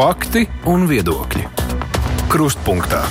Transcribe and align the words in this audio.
Fakti 0.00 0.46
un 0.64 0.86
viedokļi. 0.88 1.42
Krustpunktā. 2.32 3.02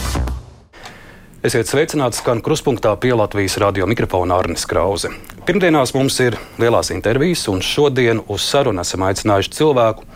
Esiet 1.46 1.70
sveicināti 1.70 2.18
skan 2.18 2.40
krustpunktā 2.42 2.96
pie 2.98 3.12
Latvijas 3.14 3.60
radio 3.62 3.86
mikrofona 3.86 4.40
Arnis 4.42 4.66
Krause. 4.66 5.12
Pirmdienās 5.46 5.94
mums 5.94 6.18
ir 6.26 6.40
lielās 6.58 6.90
intervijas, 6.90 7.44
un 7.54 7.62
šodien 7.62 8.24
uz 8.26 8.42
sarunu 8.42 8.82
esam 8.82 9.06
aicinājuši 9.06 9.54
cilvēku, 9.60 10.08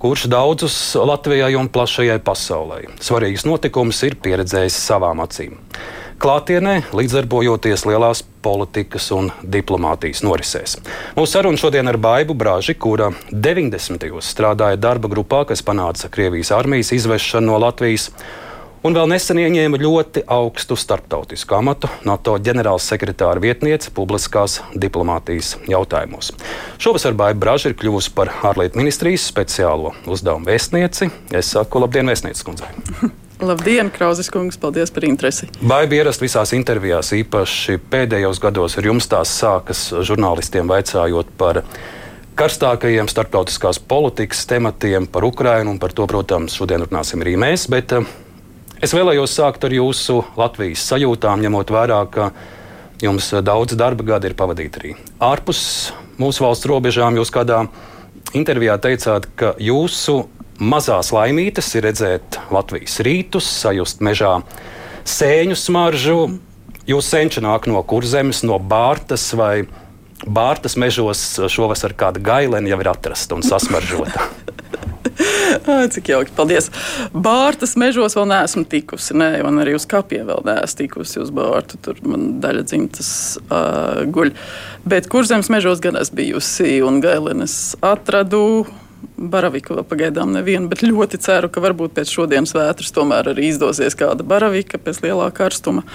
kurš 0.00 0.24
daudzus 0.32 0.78
Latvijai 0.96 1.52
un 1.60 1.68
plašajai 1.68 2.16
pasaulē 2.24 2.86
svarīgus 2.96 3.44
notikumus 3.44 4.00
ir 4.08 4.16
pieredzējis 4.16 4.80
savām 4.88 5.20
acīm 5.20 5.60
klātienē, 6.22 6.80
līdzdarbojoties 6.96 7.84
lielās 7.88 8.22
politikas 8.44 9.10
un 9.14 9.30
diplomātijas 9.42 10.22
norisēs. 10.26 10.78
Mūsu 11.16 11.36
saruna 11.36 11.60
šodien 11.60 11.88
ar 11.90 11.98
Baibu 12.00 12.36
Brāži, 12.38 12.76
kura 12.78 13.10
90. 13.30 14.00
gados 14.08 14.32
strādāja 14.32 14.80
darba 14.80 15.10
grupā, 15.12 15.44
kas 15.48 15.64
panāca 15.66 16.10
Krievijas 16.12 16.52
armijas 16.56 16.92
izvešanu 16.96 17.52
no 17.52 17.62
Latvijas. 17.66 18.10
Un 18.86 18.94
vēl 18.94 19.08
nesen 19.10 19.40
ieņēma 19.42 19.80
ļoti 19.82 20.22
augstu 20.30 20.76
starptautisku 20.78 21.56
amatu 21.58 21.90
NATO 22.06 22.36
ģenerālsekretāra 22.38 23.42
vietniece 23.42 23.90
publiskās 23.90 24.60
diplomātijas 24.78 25.56
jautājumos. 25.66 26.30
Šovasar 26.78 27.18
Baiba 27.18 27.42
Brāža 27.48 27.72
ir 27.72 27.78
kļuvusi 27.80 28.14
par 28.14 28.30
ārlietu 28.46 28.78
ministrijas 28.78 29.26
speciālo 29.32 29.96
uzdevumu 30.06 30.52
vēstnieci. 30.52 31.10
Es 31.34 31.50
saku, 31.56 31.82
labdien, 31.82 32.06
vēstniece 32.12 32.46
kundzei! 32.46 32.70
Labdien, 33.40 33.90
Krauzes 33.92 34.30
kungs, 34.32 34.56
paldies 34.56 34.90
par 34.90 35.04
interesi. 35.04 35.48
Baigi 35.60 35.98
ierast 35.98 36.22
visās 36.24 36.54
intervijās, 36.56 37.12
īpaši 37.12 37.76
pēdējos 37.92 38.40
gados 38.40 38.78
ar 38.80 38.88
jums 38.88 39.08
tās 39.12 39.32
sākas 39.36 39.90
žurnālistiem 40.08 40.70
vaicājot 40.70 41.34
par 41.36 41.60
karstākajiem 42.36 43.10
starptautiskās 43.12 43.80
politikas 43.80 44.46
tematiem, 44.48 45.08
par 45.08 45.26
Ukrajinu 45.28 45.74
un 45.74 45.80
par 45.80 45.92
to, 45.92 46.06
protams, 46.08 46.56
šodien 46.56 46.86
runāsim 46.86 47.20
arī 47.24 47.34
mēs. 47.40 47.66
Bet 47.72 47.92
eh, 47.96 48.08
es 48.80 48.96
vēlējos 48.96 49.36
sākt 49.36 49.68
ar 49.68 49.76
jūsu 49.76 50.22
Latvijas 50.40 50.86
sajūtām, 50.88 51.44
ņemot 51.44 51.72
vērā, 51.76 52.00
ka 52.08 52.30
jums 53.04 53.34
daudz 53.44 53.76
darba 53.76 54.14
gadi 54.14 54.30
ir 54.30 54.38
pavadīti 54.38 54.80
arī 54.80 54.94
ārpus 55.20 55.60
mūsu 56.16 56.46
valsts 56.46 56.68
robežām. 56.72 57.20
Jūs 57.20 57.32
kādā 57.36 57.66
intervijā 58.36 58.78
teicāt, 58.80 59.28
ka 59.36 59.52
jūsu 59.60 60.22
mazās 60.58 61.12
laimītes 61.14 61.72
ir 61.76 61.86
redzēt 61.88 62.38
Latvijas 62.54 63.00
rītus, 63.04 63.48
sajust 63.62 64.02
mežā 64.04 64.38
sēņu 65.06 65.56
smaržu. 65.58 66.20
Jūs 66.86 67.08
senči 67.10 67.42
nāk 67.42 67.66
no 67.70 67.82
kurzemes, 67.82 68.44
no 68.46 68.60
Bārtas 68.62 69.28
vai 69.36 69.66
Bārtas 70.26 70.78
mežos 70.80 71.22
šovasar 71.52 71.92
kāda 71.98 72.22
gailena 72.24 72.70
jau 72.70 72.78
ir 72.80 72.88
atrasta 72.88 73.36
un 73.36 73.44
sasmaržota. 73.44 74.22
Cik 75.92 76.08
jauki, 76.08 76.32
paldies. 76.36 76.70
Bārtas 77.12 77.74
mežos 77.80 78.16
vēl 78.16 78.28
neesmu 78.30 78.64
tikusi, 78.70 79.16
ne, 79.16 79.28
un 79.46 79.60
arī 79.62 79.76
uz 79.76 79.86
kapiem 79.88 80.26
vēl 80.28 80.42
neesmu 80.46 80.80
tikusi 80.82 81.20
uz 81.22 81.32
Bārtu. 81.34 81.80
Tur 81.84 82.00
man 82.08 82.38
daļa 82.42 82.64
dzimtas 82.68 83.10
uh, 83.44 84.02
guļ. 84.12 84.32
Bet 84.88 85.10
kurzemes 85.12 85.50
mežos 85.52 85.82
gan 85.84 85.98
esmu 86.00 86.20
bijusi, 86.22 86.80
un 86.86 87.00
gailenes 87.04 87.76
atradu 87.84 88.66
Baraviku 89.16 89.72
vēl 89.78 89.84
pagaidām 89.88 90.34
nevienu, 90.34 90.68
bet 90.68 90.82
ļoti 90.84 91.18
ceru, 91.24 91.48
ka 91.52 91.62
varbūt 91.64 91.94
pēc 91.96 92.10
šodienas 92.12 92.52
vētras 92.56 92.92
tomēr 92.92 93.30
arī 93.32 93.48
izdosies 93.48 93.96
kāda 93.96 94.24
baravika 94.26 94.76
pēc 94.82 95.00
lielā 95.04 95.30
karstuma. 95.36 95.86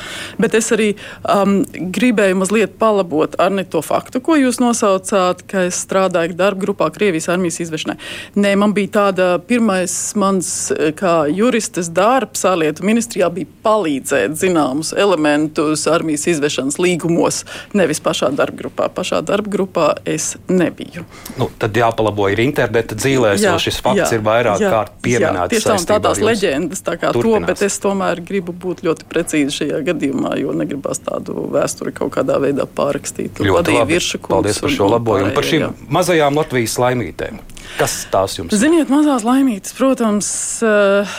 Bet 0.41 0.55
es 0.58 0.71
arī 0.73 0.88
um, 1.30 1.59
gribēju 1.93 2.39
mazliet 2.39 2.73
palabot 2.81 3.38
ar 3.41 3.53
ne 3.53 3.66
to 3.66 3.83
faktu, 3.85 4.23
ko 4.25 4.38
jūs 4.39 4.58
nosaucāt, 4.61 5.43
ka 5.49 5.67
es 5.69 5.83
strādāju 5.85 6.38
darba 6.38 6.66
grupā 6.66 6.89
Krievijas 6.93 7.30
armijas 7.33 7.59
izvešanai. 7.61 7.97
Nē, 8.41 8.55
man 8.59 8.73
bija 8.77 8.93
tāda 8.97 9.27
pirmais 9.45 9.93
mans 10.17 10.49
kā 10.97 11.14
juristes 11.30 11.92
darbs 11.93 12.45
ārlietu 12.47 12.86
ministrijā 12.87 13.30
bija 13.33 13.49
palīdzēt 13.65 14.37
zināmus 14.42 14.95
elementus 14.97 15.86
armijas 15.92 16.27
izvešanas 16.31 16.80
līgumos, 16.81 17.43
nevis 17.77 18.02
pašā 18.03 18.31
darba 18.36 18.64
grupā. 18.64 18.89
Pašā 18.93 19.21
darba 19.26 19.52
grupā 19.53 19.87
es 20.09 20.33
nebiju. 20.49 21.05
Nu, 21.37 21.49
tad 21.61 21.77
jāpalabo 21.77 22.30
ir 22.31 22.42
interneta 22.43 22.90
dzīve 22.97 23.21
dzīvēs, 23.21 23.43
jo 23.45 23.55
šis 23.61 23.79
fakts 23.83 24.02
jā, 24.02 24.17
ir 24.17 24.23
vairāk 24.25 24.61
jā, 24.61 24.71
kārt 24.73 24.97
pieminēts. 25.05 25.53
Tieši 25.53 25.67
tā, 25.67 25.77
tādās 25.93 26.21
leģendas 26.23 26.83
tā 26.85 26.97
kā 26.99 27.11
turpinās. 27.15 27.45
to, 27.45 27.52
bet 27.52 27.63
es 27.67 27.79
tomēr 27.83 28.21
gribu 28.25 28.53
būt 28.53 28.83
ļoti 28.87 29.07
precīzi 29.11 29.55
šajā 29.61 29.81
gadījumā, 29.91 30.35
jo 30.41 30.55
negribas 30.57 31.02
tādu 31.05 31.47
vēsturi 31.53 31.93
kaut 31.97 32.13
kādā 32.15 32.39
veidā 32.43 32.67
pārrakstīt. 32.67 33.41
Ļoti 33.41 33.77
labi. 33.77 33.99
Paldies 34.27 34.61
par 34.61 34.73
šo 34.73 34.91
labojumu, 34.91 35.33
par 35.35 35.47
šīm 35.47 35.65
jā. 35.65 35.71
mazajām 35.91 36.37
Latvijas 36.39 36.77
laimītēm. 36.81 37.41
Kas 37.77 38.02
tās 38.11 38.37
jums? 38.37 38.53
Ziniet, 38.57 38.91
mazās 38.91 39.25
laimītes, 39.27 39.75
protams, 39.77 40.29
eh, 40.65 41.17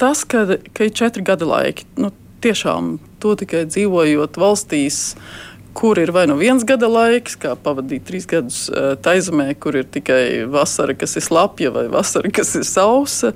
tas, 0.00 0.24
ka, 0.28 0.44
ka 0.74 0.88
ir 0.88 0.96
četri 0.96 1.24
gada 1.26 1.48
laiki. 1.48 1.86
Nu, 2.00 2.12
tiešām 2.44 2.96
to 3.22 3.34
tikai 3.38 3.64
dzīvojot 3.66 4.36
valstīs, 4.38 5.00
uh, 5.16 5.47
kur 5.78 5.98
ir 6.02 6.10
vai 6.10 6.26
nu 6.26 6.34
viens 6.40 6.64
gada 6.66 6.88
laiks, 6.90 7.36
kā 7.38 7.52
pavadīt 7.62 8.08
trīs 8.08 8.26
gadus 8.26 8.64
eh, 8.72 8.96
taizemē, 9.02 9.52
kur 9.62 9.78
ir 9.78 9.86
tikai 9.86 10.48
vasara, 10.50 10.96
kas 10.98 11.14
ir 11.20 11.22
slapja, 11.22 11.70
vai 11.74 11.86
vasara, 11.92 12.32
kas 12.34 12.56
ir 12.58 12.66
sausa. 12.66 13.30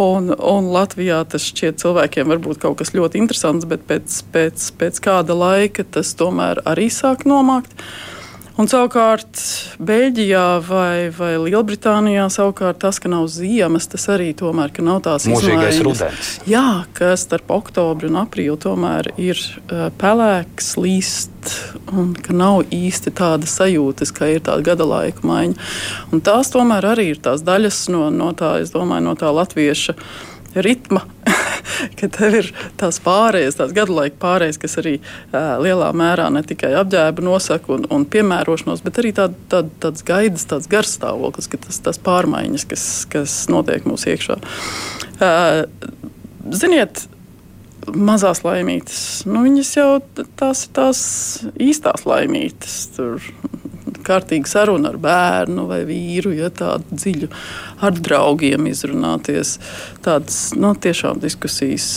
Un, 0.00 0.32
un 0.32 0.70
Latvijā 0.72 1.20
tas 1.28 1.44
šķiet 1.50 1.82
cilvēkiem 1.82 2.32
varbūt 2.32 2.62
kaut 2.64 2.78
kas 2.80 2.94
ļoti 2.96 3.20
interesants, 3.20 3.68
bet 3.68 3.84
pēc, 3.88 4.22
pēc, 4.32 4.70
pēc 4.80 5.00
kāda 5.04 5.36
laika 5.36 5.84
tas 5.84 6.14
tomēr 6.16 6.64
arī 6.64 6.88
sāk 6.92 7.28
nomākt. 7.28 7.76
Un 8.56 8.68
savukārt 8.72 9.40
Beļģijā 9.84 10.44
vai, 10.64 11.08
vai 11.12 11.34
Lielbritānijā 11.44 12.24
savukārt 12.32 12.78
tas, 12.80 12.96
ka 13.02 13.10
nav 13.12 13.26
ziemas, 13.28 13.84
tas 13.92 14.06
arī 14.14 14.30
tomēr 14.36 14.72
nav 14.80 15.02
tās 15.04 15.26
mūžīgais 15.28 15.82
rudens. 15.84 16.30
Jā, 16.48 16.86
kas 16.96 17.26
starp 17.26 17.52
oktobru 17.52 18.08
un 18.08 18.16
aprīli 18.22 18.56
tomēr 18.62 19.10
ir 19.20 19.36
uh, 19.36 19.90
pelēks, 20.00 20.72
līst 20.80 21.52
un 21.92 22.14
ka 22.16 22.32
nav 22.32 22.64
īsti 22.72 23.12
tāda 23.20 23.48
sajūtas, 23.50 24.14
ka 24.16 24.30
ir 24.32 24.40
tāda 24.48 24.64
gada 24.72 24.88
laika 24.88 25.28
maiņa. 25.28 25.68
Un 26.16 26.24
tās 26.24 26.48
tomēr 26.54 26.88
arī 26.94 27.10
ir 27.12 27.20
tās 27.20 27.44
daļas 27.44 27.84
no, 27.92 28.06
no 28.08 28.32
tā, 28.36 28.56
es 28.64 28.72
domāju, 28.72 29.04
no 29.10 29.16
tā 29.20 29.34
latvieša 29.36 29.98
ritma, 30.64 31.04
ka 31.98 32.10
tev 32.12 32.38
ir 32.40 32.50
tās 32.80 33.00
pārējas, 33.04 33.58
tās 33.60 33.74
gadu 33.76 33.96
laika 33.98 34.18
pārējas, 34.22 34.60
kas 34.62 34.78
arī 34.82 34.96
uh, 35.00 35.56
lielā 35.62 35.90
mērā 35.96 36.28
ne 36.34 36.42
tikai 36.46 36.74
apģērbu 36.82 37.26
nosaka 37.26 37.74
un, 37.76 37.88
un 37.92 38.06
piemērošanos, 38.12 38.84
bet 38.86 39.02
arī 39.02 39.14
tād, 39.16 39.36
tād, 39.52 39.72
tāds 39.82 40.06
gaidas, 40.06 40.46
tāds 40.50 40.70
garstāvoklis, 40.72 41.50
ka 41.52 41.60
tas, 41.66 41.80
tas 41.84 42.00
pārmaiņas, 42.06 42.68
kas, 42.70 42.86
kas 43.12 43.36
notiek 43.52 43.86
mūsu 43.88 44.14
iekšā. 44.14 44.40
Uh, 45.16 45.64
ziniet, 46.52 47.06
mazās 47.94 48.42
laimītes. 48.44 49.00
Nu, 49.28 49.42
viņas 49.46 49.72
jau 49.76 49.90
tās 50.38 50.66
ir 50.66 50.72
tās 50.76 51.00
īstās 51.62 52.06
laimītes. 52.08 52.78
Tur 52.96 53.22
kārtīga 54.06 54.50
saruna 54.50 54.92
ar 54.92 55.00
bērnu 55.02 55.66
vai 55.70 55.82
vīru, 55.88 56.32
ja 56.36 56.50
tādu 56.54 56.96
dziļu 56.96 57.30
ar 57.86 57.98
draugiem 57.98 58.70
izrunāties. 58.70 59.56
Tādas 60.06 60.40
nu, 60.56 60.72
tiešām 60.74 61.20
diskusijas 61.22 61.90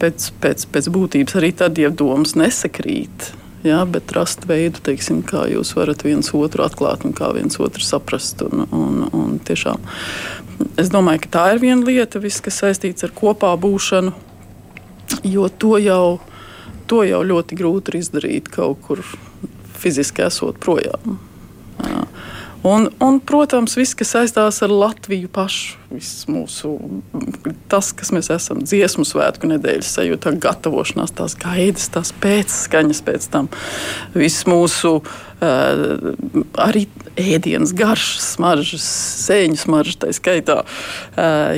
pēc, 0.00 0.28
pēc, 0.40 0.68
pēc 0.72 0.90
būtības 0.94 1.40
arī 1.40 1.54
tad, 1.56 1.80
ja 1.80 1.92
domas 1.92 2.36
nesakrīt. 2.38 3.32
Jā, 3.64 3.78
bet 3.88 4.12
rast 4.12 4.42
veidu, 4.44 4.82
teiksim, 4.84 5.22
kā 5.24 5.46
jūs 5.48 5.70
varat 5.72 6.02
viens 6.04 6.28
otru 6.36 6.66
atklāt 6.66 7.06
un 7.08 7.14
kā 7.16 7.30
viens 7.32 7.56
otru 7.56 7.80
saprast. 7.80 8.42
Un, 8.44 8.66
un, 8.68 8.98
un 9.08 9.38
tiešām, 9.40 9.80
es 10.80 10.92
domāju, 10.92 11.22
ka 11.24 11.30
tā 11.38 11.44
ir 11.54 11.62
viena 11.62 11.80
lieta, 11.86 12.20
viss, 12.20 12.44
kas 12.44 12.60
saistīts 12.60 13.06
ar 13.08 13.14
kopā 13.16 13.54
būšanu, 13.60 14.12
jo 15.24 15.48
to 15.48 15.78
jau, 15.80 16.18
to 16.92 17.00
jau 17.08 17.22
ļoti 17.24 17.56
grūti 17.56 18.02
izdarīt 18.04 18.52
kaut 18.52 18.84
kur 18.84 19.00
fiziski 19.84 20.24
esot 20.26 20.58
projām. 20.62 21.18
Jā. 21.84 22.06
Un, 22.64 22.86
un, 23.04 23.18
protams, 23.20 23.74
viss, 23.76 23.92
kas 23.92 24.14
saistās 24.14 24.62
ar 24.64 24.72
Latviju 24.72 25.28
pašu, 25.28 25.74
mūsu, 26.32 26.70
tas, 27.68 27.90
kas 27.92 28.08
mēs 28.16 28.30
esam 28.32 28.62
dziesmu 28.64 29.04
svētku 29.04 29.50
nedēļas 29.50 29.90
sajūta, 29.98 30.32
gatavošanās, 30.40 31.12
tās 31.18 31.36
gaidas, 31.42 31.90
tās 31.92 32.14
pēcskaņas 32.24 33.02
pēc 33.04 33.28
tam, 33.34 33.50
viss 34.16 34.46
mūsu 34.48 34.94
uh, 35.02 35.20
arī 35.40 36.84
ēdienas, 37.18 37.72
garšas, 37.76 38.26
smaržas, 38.34 38.84
sēņu 39.24 39.58
smaržas, 39.58 39.98
tā 40.02 40.10
skaitā 40.14 40.56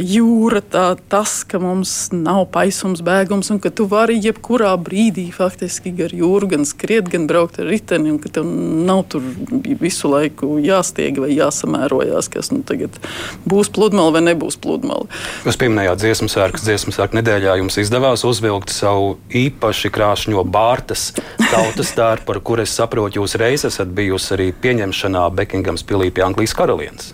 jūra, 0.02 0.61
tā, 0.61 0.87
tas, 1.11 1.38
ka 1.49 1.61
mums 1.62 1.93
nav 2.12 2.44
paisums, 2.52 3.02
bēgums, 3.05 3.50
un 3.52 3.61
ka 3.62 3.73
tu 3.73 3.87
vari 3.88 4.19
jebkurā 4.20 4.75
brīdī 4.81 5.28
faktiski 5.34 5.94
gar 5.96 6.12
jūru 6.17 6.50
gan 6.52 6.67
skriet, 6.69 7.08
gan 7.12 7.28
braukt 7.31 7.61
ar 7.62 7.70
riteni, 7.70 8.12
un 8.12 8.20
ka 8.23 8.32
tev 8.32 8.49
nav 8.49 9.05
tur 9.12 9.25
visu 9.81 10.11
laiku 10.12 10.56
jāstieg 10.62 11.20
vai 11.22 11.32
jāsamērojās, 11.37 12.31
kas 12.32 12.52
nu, 12.52 12.62
tagad 12.67 13.00
būs 13.49 13.72
pludmale 13.72 14.17
vai 14.19 14.25
nebūs 14.29 14.58
pludmale. 14.61 15.08
Jūs 15.46 15.61
pieminējāt 15.61 16.02
dziesmu 16.05 16.31
sērkas, 16.32 16.67
dziesmu 16.67 16.94
sērku 16.96 17.20
nedēļā 17.20 17.58
jums 17.62 17.81
izdevās 17.81 18.26
uzvilkt 18.29 18.75
savu 18.75 19.17
īpaši 19.32 19.93
krāšņo 19.94 20.44
bārtas 20.52 21.08
tautas 21.49 21.94
tērpu, 21.96 22.26
par 22.29 22.43
kur 22.44 22.61
es 22.64 22.75
saprotu, 22.76 23.22
jūs 23.22 23.38
reiz 23.40 23.65
esat 23.68 23.90
bijusi 23.96 24.32
arī 24.36 24.46
pieņemšanā 24.62 25.24
Bekingams 25.36 25.84
pilī 25.86 26.10
pie 26.14 26.24
Anglijas 26.26 26.54
karalienes. 26.56 27.12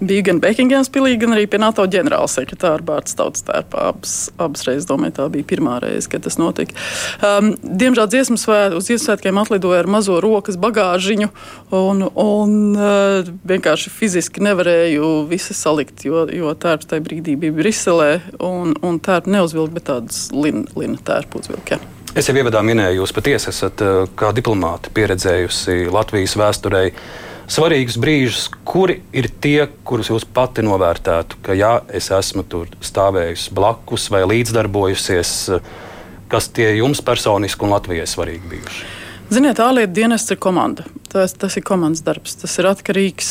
Bija 0.00 0.24
gan 0.30 0.40
Bekingams 0.42 0.90
pilī, 0.92 1.14
gan 1.20 1.34
arī 1.36 1.46
pie 1.50 1.60
NATO 1.62 1.84
ģenerālsekretāra 1.90 2.84
bārtas 2.86 3.16
tautas 3.18 3.44
tērpa. 3.46 3.90
Abas, 3.90 4.14
abas 4.40 4.64
reizes, 4.68 4.88
domāju, 4.88 5.16
tā 5.20 5.28
bija 5.32 5.48
pirmā 5.52 5.78
reize, 5.84 6.08
kad 6.10 6.24
tas 6.26 6.38
notika. 6.40 6.76
Um, 7.24 7.52
diemžēl 7.62 8.10
dziesmu 8.10 8.38
svēt, 8.40 8.76
uz 8.78 8.88
dziesmu 8.88 9.10
svētkiem 9.10 9.40
atlidoja 9.42 9.82
ar 9.84 9.90
mazo 9.90 10.18
rokas 10.22 10.58
bagāžiņu 10.60 11.30
un, 11.76 12.04
un 12.08 12.56
uh, 12.74 13.30
vienkārši 13.50 13.92
fiziski 13.94 14.44
nevarēju 14.44 15.12
visu 15.30 15.56
salikt, 15.56 16.04
jo, 16.08 16.26
jo 16.34 16.52
tērps 16.54 16.90
tajā 16.90 17.06
brīdī 17.06 17.36
bija 17.40 17.56
Briselē 17.56 18.10
un, 18.38 18.76
un 18.86 19.00
tērpu 19.02 19.32
neuzvilka, 19.36 19.76
bet 19.78 19.88
tādas 19.92 20.28
lina, 20.34 20.66
lina 20.78 21.00
tērpu 21.06 21.42
uzvilka. 21.42 21.78
Ja. 21.78 21.99
Es 22.10 22.26
jau 22.26 22.34
ievadā 22.34 22.58
minēju, 22.66 23.04
jūs 23.04 23.12
patiesi 23.14 23.52
esat 23.52 23.82
uh, 23.86 24.00
kā 24.18 24.32
diplomāti 24.34 24.90
pieredzējusi 24.96 25.84
Latvijas 25.94 26.32
vēsturē 26.40 26.80
svarīgus 27.50 27.98
brīžus, 28.02 28.48
kuri 28.66 28.96
ir 29.14 29.28
tie, 29.42 29.68
kurus 29.86 30.10
jūs 30.10 30.26
pati 30.26 30.64
novērtētu, 30.66 31.38
ka 31.46 31.54
jā, 31.54 31.76
es 31.94 32.10
esmu 32.14 32.42
tur 32.50 32.70
stāvējusi 32.82 33.54
blakus 33.54 34.08
vai 34.10 34.24
līdzdarbojusies, 34.26 35.34
kas 36.30 36.50
tie 36.54 36.72
jums 36.80 37.02
personiski 37.06 37.66
un 37.66 37.76
Latvijai 37.76 38.08
svarīgi 38.10 38.52
bijuši? 38.56 38.82
Ziniet, 39.30 39.62
ārlietu 39.62 39.94
dienests 40.00 40.34
ir 40.34 40.40
komanda. 40.42 40.82
Tas, 41.12 41.36
tas 41.38 41.54
ir 41.58 41.62
komandas 41.62 42.02
darbs. 42.02 42.34
Tas 42.42 42.56
ir 42.58 42.66
atkarīgs 42.72 43.30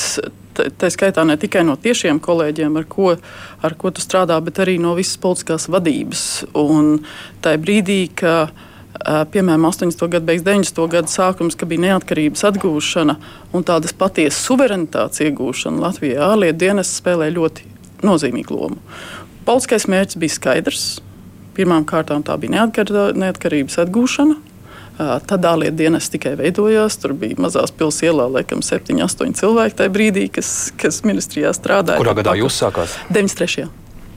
tā 0.79 0.87
skaitā 0.91 1.25
ne 1.27 1.35
tikai 1.39 1.65
no 1.67 1.75
tiešiem 1.79 2.21
kolēģiem, 2.23 2.79
ar 2.79 2.87
ko, 2.87 3.11
ar 3.59 3.75
ko 3.79 3.91
tu 3.91 4.03
strādā, 4.03 4.39
bet 4.43 4.63
arī 4.63 4.77
no 4.79 4.95
visas 4.95 5.19
politiskās 5.19 5.67
vadības. 5.71 6.25
Un 6.59 7.01
tajā 7.43 7.59
brīdī, 7.59 8.01
kad 8.23 8.55
piemēram, 9.05 9.65
80. 9.69 10.07
gada 10.11 10.25
beigas, 10.25 10.45
90. 10.45 10.87
gada 10.91 11.11
sākums, 11.11 11.55
kad 11.59 11.69
bija 11.71 11.85
neatkarības 11.87 12.43
atgūšana 12.49 13.15
un 13.55 13.65
tādas 13.67 13.95
patiesas 13.95 14.41
suverenitātes 14.47 15.23
iegūšana 15.27 15.83
Latvijā, 15.85 16.19
ārlietu 16.33 16.59
dienas 16.65 16.91
spēlē 16.99 17.29
ļoti 17.35 17.69
nozīmīgu 18.05 18.55
lomu. 18.55 18.81
Politiskais 19.47 19.87
mērķis 19.89 20.19
bija 20.19 20.35
skaidrs. 20.35 20.83
Pirmkārt, 21.57 22.11
tā 22.27 22.35
bija 22.39 22.67
neatkarības 22.69 23.81
atgūšana. 23.83 24.37
Tad 24.99 25.45
ārlietu 25.47 25.79
dienas 25.79 26.11
tikai 26.11 26.35
veidojās. 26.39 26.97
Tur 26.99 27.15
bija 27.15 27.39
mazās 27.39 27.71
pilsētas 27.71 28.11
ielā, 28.11 28.25
laikam, 28.35 28.59
7, 28.63 28.99
8 29.03 29.35
cilvēki 29.39 29.77
tajā 29.79 29.91
brīdī, 29.95 30.25
kas, 30.35 30.73
kas 30.79 31.01
ministrijā 31.07 31.53
strādāja. 31.55 31.99
Kurā 31.99 32.15
gadā 32.19 32.35
jūs 32.39 32.59
sākāt? 32.59 32.95
93. 33.15 33.69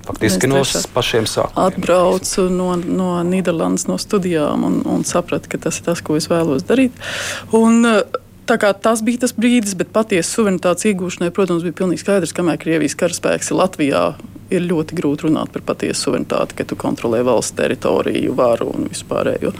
Faktiski 0.06 0.50
no 0.50 0.62
pašiem 0.94 1.28
sākumiem. 1.30 1.68
Atbraucu 1.68 2.48
no, 2.50 2.72
no 2.76 3.12
Nīderlandes, 3.26 3.86
no 3.90 3.98
studijām 4.02 4.66
un, 4.66 4.80
un 4.88 5.06
sapratu, 5.06 5.50
ka 5.52 5.62
tas 5.68 5.78
ir 5.78 5.86
tas, 5.86 6.02
ko 6.02 6.18
es 6.18 6.28
vēlos 6.32 6.66
darīt. 6.66 6.96
Un, 7.54 7.86
Tas 8.52 9.00
bija 9.06 9.22
tas 9.22 9.32
brīdis, 9.32 9.76
bet 9.78 9.92
patiesa 9.94 10.28
suverenitātes 10.28 10.88
iegūšanai, 10.90 11.30
protams, 11.32 11.62
bija 11.62 11.76
pilnīgi 11.78 12.02
skaidrs, 12.02 12.34
kamēr 12.36 12.58
Krievijas 12.60 12.96
karaspēks 12.98 13.52
ir 13.52 13.56
Latvijā. 13.56 14.02
Ir 14.52 14.66
ļoti 14.66 14.96
grūti 14.98 15.24
runāt 15.24 15.48
par 15.54 15.62
patiesu 15.64 16.10
suverenitāti, 16.10 16.58
ka 16.58 16.66
tu 16.68 16.76
kontrolē 16.76 17.22
valsts 17.24 17.54
teritoriju, 17.56 18.34
varu 18.36 18.66
un 18.74 18.90
vispārējo. 18.90 19.54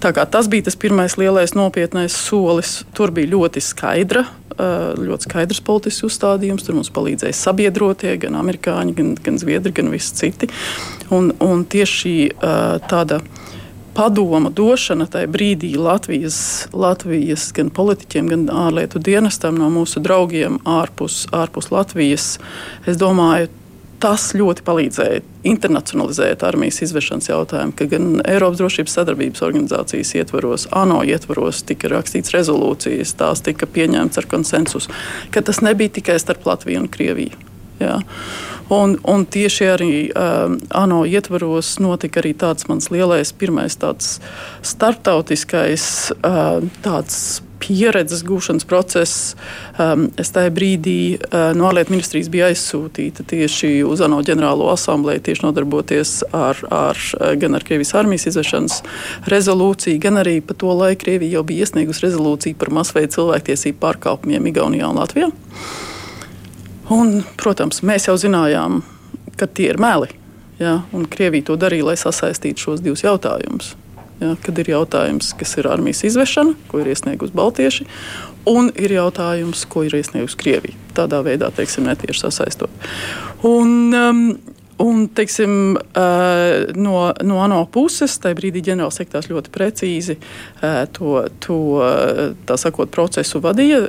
Tas 0.00 0.48
bija 0.48 0.70
tas 0.70 0.78
pirmais 0.80 1.18
lielais 1.20 1.52
nopietnais 1.58 2.16
solis. 2.16 2.78
Tur 2.96 3.12
bija 3.12 3.34
ļoti 3.34 3.60
skaidra 3.66 4.24
ļoti 4.58 5.28
skaidrs 5.28 5.62
politisks 5.66 6.06
uzstādījums. 6.08 6.66
Tur 6.66 6.78
mums 6.78 6.92
palīdzēja 6.94 7.36
sabiedrotie, 7.36 8.16
gan 8.22 8.38
amerikāņi, 8.40 8.96
gan, 8.98 9.14
gan 9.20 9.38
zviedri, 9.42 9.74
gan 9.76 9.92
visi 9.92 10.16
citi. 10.18 10.50
Un, 11.14 11.32
un 11.44 11.64
tieši 11.68 12.14
tāda 12.90 13.20
padoma 13.94 14.50
došana 14.54 15.06
tajā 15.10 15.28
brīdī 15.30 15.74
Latvijas, 15.76 16.68
Latvijas 16.72 17.50
gan 17.56 17.70
politiķiem, 17.74 18.30
gan 18.30 18.44
ārlietu 18.66 19.02
dienestam 19.02 19.58
no 19.60 19.70
mūsu 19.72 20.02
draugiem 20.02 20.60
ārpus, 20.68 21.24
ārpus 21.36 21.70
Latvijas, 21.74 22.36
es 22.88 23.00
domāju, 23.00 23.50
tas 24.00 24.30
ļoti 24.36 24.64
palīdzēja 24.64 25.20
internacionalizēt 25.50 26.44
armijas 26.46 26.80
izvešanas 26.86 27.28
jautājumu, 27.30 27.74
ka 27.76 27.86
gan 27.90 28.08
Eiropas 28.24 28.60
drošības 28.60 28.96
sadarbības 28.96 29.44
organizācijas 29.44 30.14
ietvaros, 30.20 30.66
ANO 30.76 31.02
ietvaros 31.08 31.62
tika 31.68 31.90
rakstīts 31.92 32.32
rezolūcijas, 32.34 33.14
tās 33.20 33.44
tika 33.44 33.68
pieņemtas 33.68 34.22
ar 34.22 34.30
konsensusu, 34.30 34.92
ka 35.34 35.44
tas 35.44 35.62
nebija 35.64 35.96
tikai 36.00 36.18
starp 36.22 36.48
Latviju 36.48 36.84
un 36.84 36.90
Krieviju. 36.92 37.46
Jā. 37.80 37.96
Un, 38.70 38.98
un 39.08 39.24
tieši 39.26 39.66
arī 39.66 39.92
um, 40.12 40.58
ANO 40.76 41.00
ietvaros 41.08 41.72
notika 41.82 42.20
arī 42.20 42.34
tāds 42.38 42.68
mans 42.70 42.90
lielais, 42.92 43.32
pirmais 43.34 43.74
tāds 43.80 44.18
starptautiskais 44.62 45.86
uh, 46.20 46.60
tāds 46.84 47.40
pieredzes 47.60 48.22
gūšanas 48.26 48.66
process. 48.68 49.34
Um, 49.80 50.08
es 50.20 50.32
tajā 50.34 50.52
brīdī 50.54 50.96
uh, 51.16 51.50
no 51.56 51.68
ārlietu 51.68 51.94
ministrijas 51.94 52.30
biju 52.32 52.48
aizsūtīta 52.48 53.26
tieši 53.30 53.72
uz 53.86 54.02
ANO 54.04 54.20
ģenerālo 54.26 54.70
asamblēju, 54.72 55.24
tieši 55.28 55.46
nodarboties 55.46 56.14
ar, 56.36 56.60
ar, 56.74 57.00
gan 57.40 57.58
ar 57.58 57.66
Krievijas 57.66 57.94
armijas 58.00 58.28
izvešanas 58.30 58.80
rezolūciju, 59.30 60.00
gan 60.02 60.20
arī 60.22 60.38
pa 60.44 60.56
to 60.58 60.72
laiku 60.76 61.04
Krievija 61.04 61.38
jau 61.38 61.44
bija 61.46 61.66
iesniegusi 61.66 62.06
rezolūciju 62.06 62.58
par 62.60 62.72
masveidu 62.80 63.16
cilvēktiesību 63.18 63.80
pārkāpumiem 63.82 64.50
Igaunijā 64.52 64.90
un 64.90 65.00
Latvijā. 65.00 65.30
Un, 66.90 67.20
protams, 67.38 67.84
mēs 67.86 68.08
jau 68.08 68.16
zinājām, 68.18 68.80
ka 69.38 69.46
tie 69.46 69.70
ir 69.70 69.78
meli. 69.80 70.10
Ja, 70.60 70.82
Krievija 71.12 71.46
to 71.48 71.56
darīja, 71.60 71.86
lai 71.88 71.96
sasaistītu 71.96 72.66
šos 72.66 72.82
divus 72.84 73.04
jautājumus. 73.06 73.72
Ja, 74.20 74.34
kad 74.44 74.58
ir 74.60 74.68
jautājums, 74.68 75.30
kas 75.40 75.54
ir 75.56 75.68
armijas 75.70 76.02
izvešana, 76.04 76.52
ko 76.68 76.82
ir 76.82 76.90
iesniegusi 76.92 77.32
Baltieši, 77.36 77.86
un 78.50 78.68
ir 78.76 78.92
jautājums, 78.92 79.64
ko 79.70 79.86
ir 79.88 79.96
iesniegusi 79.96 80.36
Krievija. 80.40 80.76
Tādā 80.96 81.22
veidā, 81.24 81.48
teiksim, 81.56 81.86
netieši 81.88 82.26
sasaistot. 82.26 82.90
Un, 83.48 83.72
um, 83.96 84.20
Un, 84.80 85.08
teiksim, 85.12 85.76
no, 86.76 86.94
no 87.28 87.40
ANO 87.44 87.58
puses, 87.72 88.14
tajā 88.22 88.36
brīdī 88.38 88.62
ģenerālsekretārs 88.70 89.28
ļoti 89.28 89.52
precīzi 89.52 90.16
to, 90.96 91.12
to 91.44 91.58
sakot, 92.60 92.92
procesu 92.94 93.42
vadīja. 93.44 93.82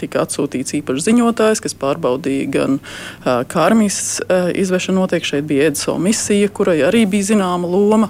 Tika 0.00 0.24
atsūtīts 0.24 0.78
īpašs 0.80 1.08
ziņotājs, 1.10 1.62
kas 1.64 1.76
pārbaudīja 1.78 2.48
gan 2.54 2.80
kā 3.24 3.66
armijas 3.66 4.22
izvešana 4.56 5.02
notiek. 5.02 5.28
Šeit 5.28 5.44
bija 5.50 5.68
EDSO 5.68 5.98
misija, 6.00 6.48
kurai 6.48 6.78
arī 6.86 7.04
bija 7.10 7.34
zināma 7.34 7.68
loma 7.68 8.08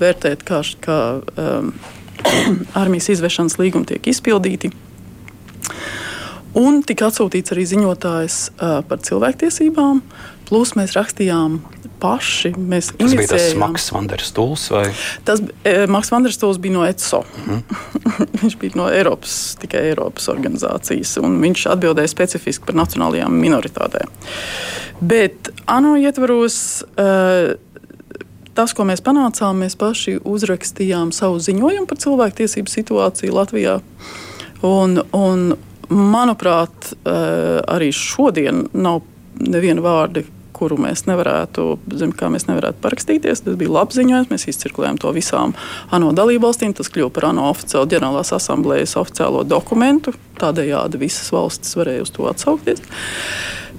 vērtēt, 0.00 0.42
kā, 0.48 0.64
kā 0.82 1.00
armijas 2.82 3.10
izvešanas 3.14 3.60
līgumi 3.62 3.92
tiek 3.94 4.10
izpildīti. 4.10 4.72
Un 6.58 6.80
tika 6.82 7.06
atsūtīts 7.06 7.54
arī 7.54 7.64
ziņotājs 7.70 8.36
uh, 8.50 8.80
par 8.88 8.98
cilvēktiesībām, 9.06 10.00
Plus 10.50 10.72
mēs 10.74 10.96
rakstījām 10.96 11.60
paši. 12.02 12.50
Mēs 12.58 12.90
tas 12.98 13.14
bija 13.14 13.28
tas 13.30 13.52
Maks 13.60 13.90
Vanderstuls? 13.94 14.64
Vai? 14.72 14.88
Tas 15.28 15.42
e, 15.62 15.74
Maks 15.90 16.10
Vanderstuls 16.10 16.58
bija 16.62 16.74
no 16.74 16.86
ECO. 16.88 17.22
Mm 17.46 17.60
viņš 18.40 18.56
bija 18.60 18.78
no 18.78 18.88
Eiropas, 18.90 19.34
tikai 19.60 19.82
Eiropas 19.90 20.26
organizācijas, 20.32 21.14
un 21.22 21.38
viņš 21.42 21.66
atbildēja 21.74 22.10
specifiski 22.10 22.66
par 22.66 22.78
nacionālajām 22.80 23.34
minoritātēm. 23.36 24.10
Bet 25.00 25.52
ANO 25.70 25.94
ietvaros. 26.00 26.58
E, 26.96 27.08
tas, 28.56 28.74
ko 28.76 28.84
mēs 28.88 29.00
panācām, 29.04 29.62
mēs 29.62 29.76
paši 29.78 30.18
uzrakstījām 30.26 31.14
savu 31.16 31.38
ziņojumu 31.40 31.86
par 31.88 32.00
cilvēktiesību 32.02 32.72
situāciju 32.72 33.36
Latvijā. 33.36 33.78
Un, 34.66 34.98
un, 35.16 35.52
manuprāt, 35.90 36.92
e, 36.92 37.14
arī 37.70 37.90
šodien 37.94 38.66
nav 38.74 39.02
neviena 39.40 39.82
vārda, 39.84 40.24
kuru 40.60 40.76
mēs 40.80 41.06
nevarētu, 41.08 41.66
zem, 41.98 42.12
mēs 42.34 42.46
nevarētu 42.50 42.82
parakstīties. 42.84 43.44
Tas 43.46 43.56
bija 43.60 43.72
labs 43.78 43.96
ziņojums. 43.98 44.30
Mēs 44.32 44.48
izcirkulējām 44.52 45.00
to 45.00 45.12
visām 45.16 45.54
ANO 45.94 46.12
dalībvalstīm. 46.16 46.74
Tas 46.76 46.92
kļuva 46.92 47.12
par 47.16 47.30
ANO 47.30 47.48
oficiālu 47.54 47.88
ģenerālās 47.94 48.34
asamblējas 48.36 48.98
oficiālo 49.00 49.46
dokumentu. 49.48 50.14
Tādējādi 50.40 51.00
visas 51.00 51.32
valstis 51.34 51.76
varēja 51.78 52.04
uz 52.04 52.12
to 52.14 52.28
atsaukties. 52.30 52.84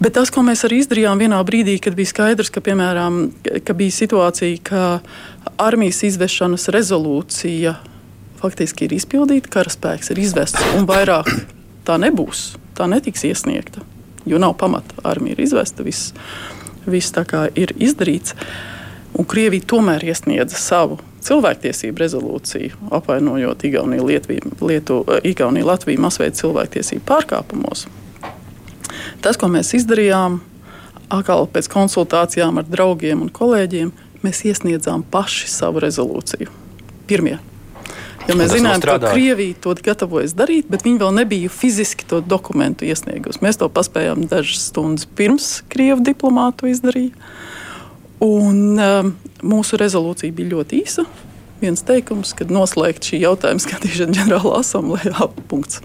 Bet 0.01 0.15
tas, 0.17 0.31
ko 0.33 0.41
mēs 0.41 0.63
arī 0.65 0.79
izdarījām 0.81 1.19
vienā 1.21 1.38
brīdī, 1.45 1.75
kad 1.77 1.93
bija 1.93 2.09
skaidrs, 2.09 2.50
ka, 2.50 2.63
piemēram, 2.65 3.27
ka 3.61 3.75
bija 3.77 3.93
situācija, 3.93 4.57
ka 4.65 4.85
armijas 5.61 6.01
izvešanas 6.07 6.65
rezolūcija 6.73 7.75
faktiski 8.41 8.88
ir 8.88 8.95
izpildīta, 8.97 9.51
karaspēks 9.53 10.09
ir 10.13 10.23
izvests 10.23 10.73
un 10.79 10.88
vairāk 10.89 11.29
tā 11.85 12.00
nebūs, 12.01 12.55
tā 12.77 12.88
netiks 12.89 13.27
iesniegta, 13.29 13.83
jo 14.25 14.41
nav 14.41 14.55
pamata. 14.57 14.97
Armija 15.05 15.38
ir 15.38 15.43
izvesta, 15.45 15.85
viss 15.85 16.15
viss 16.85 17.13
tā 17.15 17.25
kā 17.27 17.45
ir 17.55 17.73
izdarīts. 17.77 18.35
Un 19.17 19.27
Krievija 19.27 19.67
tomēr 19.73 20.03
iesniedza 20.07 20.57
savu 20.57 21.00
cilvēktiesību 21.21 22.01
rezolūciju, 22.01 22.77
apvainojot 22.97 23.65
Igauniju, 23.67 24.05
Lietuviju, 24.07 24.53
Lietu, 24.65 25.01
Igauniju 25.27 25.67
Latviju 25.67 26.01
masveida 26.01 26.38
cilvēktiesību 26.39 27.03
pārkāpumos. 27.05 27.85
Tas, 29.21 29.38
ko 29.38 29.51
mēs 29.51 29.75
izdarījām, 29.77 30.39
atkal 31.11 31.45
pēc 31.51 31.69
konsultācijām 31.71 32.61
ar 32.61 32.67
draugiem 32.71 33.21
un 33.27 33.29
kolēģiem, 33.33 33.93
mēs 34.25 34.43
iesniedzām 34.50 35.05
paši 35.11 35.50
savu 35.51 35.83
rezolūciju. 35.83 36.50
Pirmie. 37.09 37.38
Jo 38.31 38.39
mēs 38.39 38.53
zinājām, 38.55 38.83
ka 38.85 39.11
Krievija 39.11 39.57
to 39.63 39.75
gatavojas 39.85 40.35
darīt, 40.38 40.69
bet 40.71 40.85
viņi 40.88 41.01
vēl 41.01 41.15
nebija 41.21 41.51
fiziski 41.53 42.07
to 42.07 42.21
dokumentu 42.23 42.88
iesniegusi. 42.88 43.43
Mēs 43.43 43.59
to 43.61 43.69
paspējām 43.71 44.25
dažas 44.31 44.69
stundas 44.71 45.09
pirms 45.19 45.57
Krievijas 45.71 46.05
diplomātu 46.11 46.71
izdarīja. 46.71 47.13
Un, 48.21 48.77
um, 48.77 49.13
mūsu 49.41 49.79
rezolūcija 49.81 50.33
bija 50.38 50.53
ļoti 50.55 50.83
īsa 50.83 51.05
viens 51.62 51.84
teikums, 51.86 52.34
kad 52.38 52.51
noslēgt 52.53 53.06
šī 53.08 53.22
jautājuma 53.22 53.62
skatīšana 53.62 54.15
ģenerālā 54.18 54.60
asamblējā. 54.60 55.27
Punkts. 55.51 55.82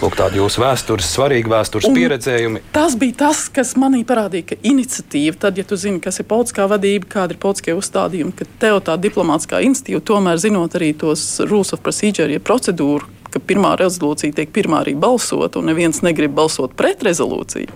Lūk, 0.00 0.16
tāda 0.18 0.38
jūsu 0.40 0.62
vēstures, 0.62 1.08
svarīga 1.14 1.52
vēstures 1.54 1.88
un 1.88 1.96
pieredzējumi. 1.96 2.62
Tas 2.74 2.96
bija 3.00 3.18
tas, 3.24 3.44
kas 3.52 3.74
manī 3.80 4.02
parādīja, 4.08 4.50
ka 4.52 4.60
iniciatīva, 4.72 5.36
tad, 5.46 5.60
ja 5.60 5.66
tu 5.68 5.78
zini, 5.80 6.00
kas 6.02 6.20
ir 6.22 6.28
politiskā 6.30 6.66
vadība, 6.70 7.08
kāda 7.14 7.36
ir 7.36 7.42
politiskie 7.42 7.76
uzstādījumi, 7.78 8.34
ka 8.38 8.48
tev 8.62 8.80
tā 8.86 8.96
diplomātiskā 9.00 9.62
institīva, 9.66 10.02
tomēr 10.12 10.40
zinot 10.42 10.76
arī 10.78 10.92
tos 10.98 11.26
rules 11.46 11.74
of 11.76 11.84
procedure, 11.84 12.30
ja 12.32 12.42
procedūru, 12.42 13.08
ka 13.30 13.42
pirmā 13.44 13.76
rezolūcija 13.78 14.40
tiek 14.40 14.50
pirmā 14.54 14.82
arī 14.82 14.96
balsot, 14.98 15.60
un 15.60 15.70
neviens 15.70 16.02
negrib 16.06 16.34
balsot 16.34 16.74
pret 16.78 17.04
rezolūciju. 17.06 17.70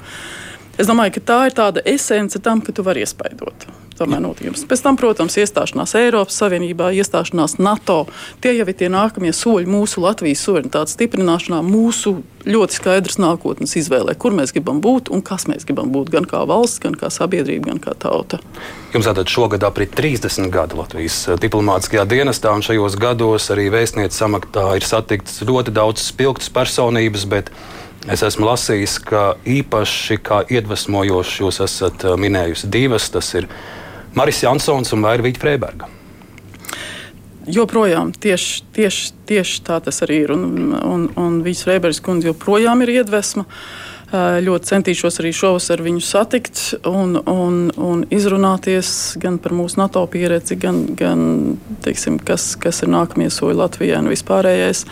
Es 0.75 0.91
domāju, 0.91 1.21
ka 1.21 1.27
tā 1.29 1.41
ir 1.49 1.55
tāda 1.55 1.85
esence 1.87 2.41
tam, 2.43 2.65
ka 2.65 2.75
tu 2.75 2.83
vari 2.83 3.05
iespaidot 3.05 3.69
tomēr 3.99 4.23
notikums. 4.25 4.65
Pēc 4.69 4.85
tam, 4.85 4.99
protams, 5.01 5.39
iestāšanās 5.41 5.97
Eiropas 6.01 6.39
Savienībā, 6.43 6.91
iestāšanās 6.99 7.59
NATO. 7.63 8.05
Tie 8.45 8.55
jau 8.57 8.69
ir 8.69 8.79
tie 8.79 8.91
nākamie 8.93 9.33
soļi 9.35 9.71
mūsu 9.71 10.05
Latvijas 10.05 10.45
suverenitātes 10.47 10.97
stiprināšanā, 10.99 11.63
mūsu 11.67 12.19
ļoti 12.45 12.77
skaidrs 12.77 13.19
nākotnes 13.23 13.75
izvēlē, 13.81 14.15
kur 14.21 14.35
mēs 14.37 14.53
gribam 14.55 14.81
būt 14.85 15.11
un 15.15 15.23
kas 15.25 15.47
mēs 15.49 15.65
gribam 15.69 15.93
būt, 15.95 16.13
gan 16.13 16.27
kā 16.29 16.43
valsts, 16.49 16.83
gan 16.83 16.97
kā 16.99 17.11
sabiedrība, 17.13 17.73
gan 17.73 17.81
kā 17.83 17.95
tauta. 17.99 18.41
Jums 18.95 19.09
tātad 19.09 19.31
šogad 19.33 19.65
aprit 19.67 19.95
30 19.97 20.53
gadi 20.55 20.79
Latvijas 20.79 21.17
eh, 21.29 21.39
diplomātiskajā 21.41 22.05
dienestā, 22.11 22.53
un 22.55 22.65
šajos 22.65 22.99
gados 23.01 23.49
arī 23.55 23.71
vēstniecības 23.75 24.21
samatā 24.21 24.67
ir 24.79 24.87
satikts 24.87 25.41
ļoti 25.47 25.75
daudz 25.75 26.05
spilgtas 26.13 26.53
personības. 26.53 27.25
Es 28.05 28.21
esmu 28.21 28.45
lasījis, 28.51 28.99
ka 29.09 29.23
īpaši 29.49 30.19
kā 30.21 30.43
iedvesmojoši 30.53 31.41
jūs 31.43 31.63
esat 31.65 32.05
eh, 32.05 32.19
minējusi 32.21 32.69
divas. 32.69 33.09
Tas 33.15 33.33
ir 33.41 33.49
Maris 34.14 34.42
Jansons 34.44 34.94
un 34.94 35.04
Vairvīķa 35.04 35.42
Freiberga. 35.42 35.90
Joprojām 37.50 38.12
tieši, 38.16 38.62
tieši, 38.73 39.11
tieši 39.28 39.64
tā 39.66 39.80
tas 39.85 40.00
arī 40.06 40.23
ir. 40.25 40.33
Un, 40.33 40.73
un, 40.78 41.09
un 41.21 41.42
Vīsas 41.44 41.66
Freibergas 41.66 42.00
kundze 42.04 42.30
joprojām 42.30 42.85
ir 42.85 42.94
iedvesma. 43.00 43.44
Ļoti 44.14 44.68
centīšos 44.71 45.18
arī 45.18 45.33
šovasar 45.35 45.83
viņu 45.83 46.00
satikt 46.04 46.61
un, 46.87 47.16
un, 47.18 47.56
un 47.75 48.04
izrunāties 48.14 49.16
gan 49.21 49.40
par 49.42 49.56
mūsu 49.56 49.80
NATO 49.80 50.04
pieredzi, 50.06 50.56
gan, 50.62 50.85
gan 50.94 51.25
teiksim, 51.85 52.21
kas, 52.23 52.52
kas 52.61 52.85
ir 52.87 52.92
nākamie 52.94 53.26
soļi 53.33 53.59
Latvijai 53.59 53.99
un 54.04 54.12
vispārējais. 54.12 54.85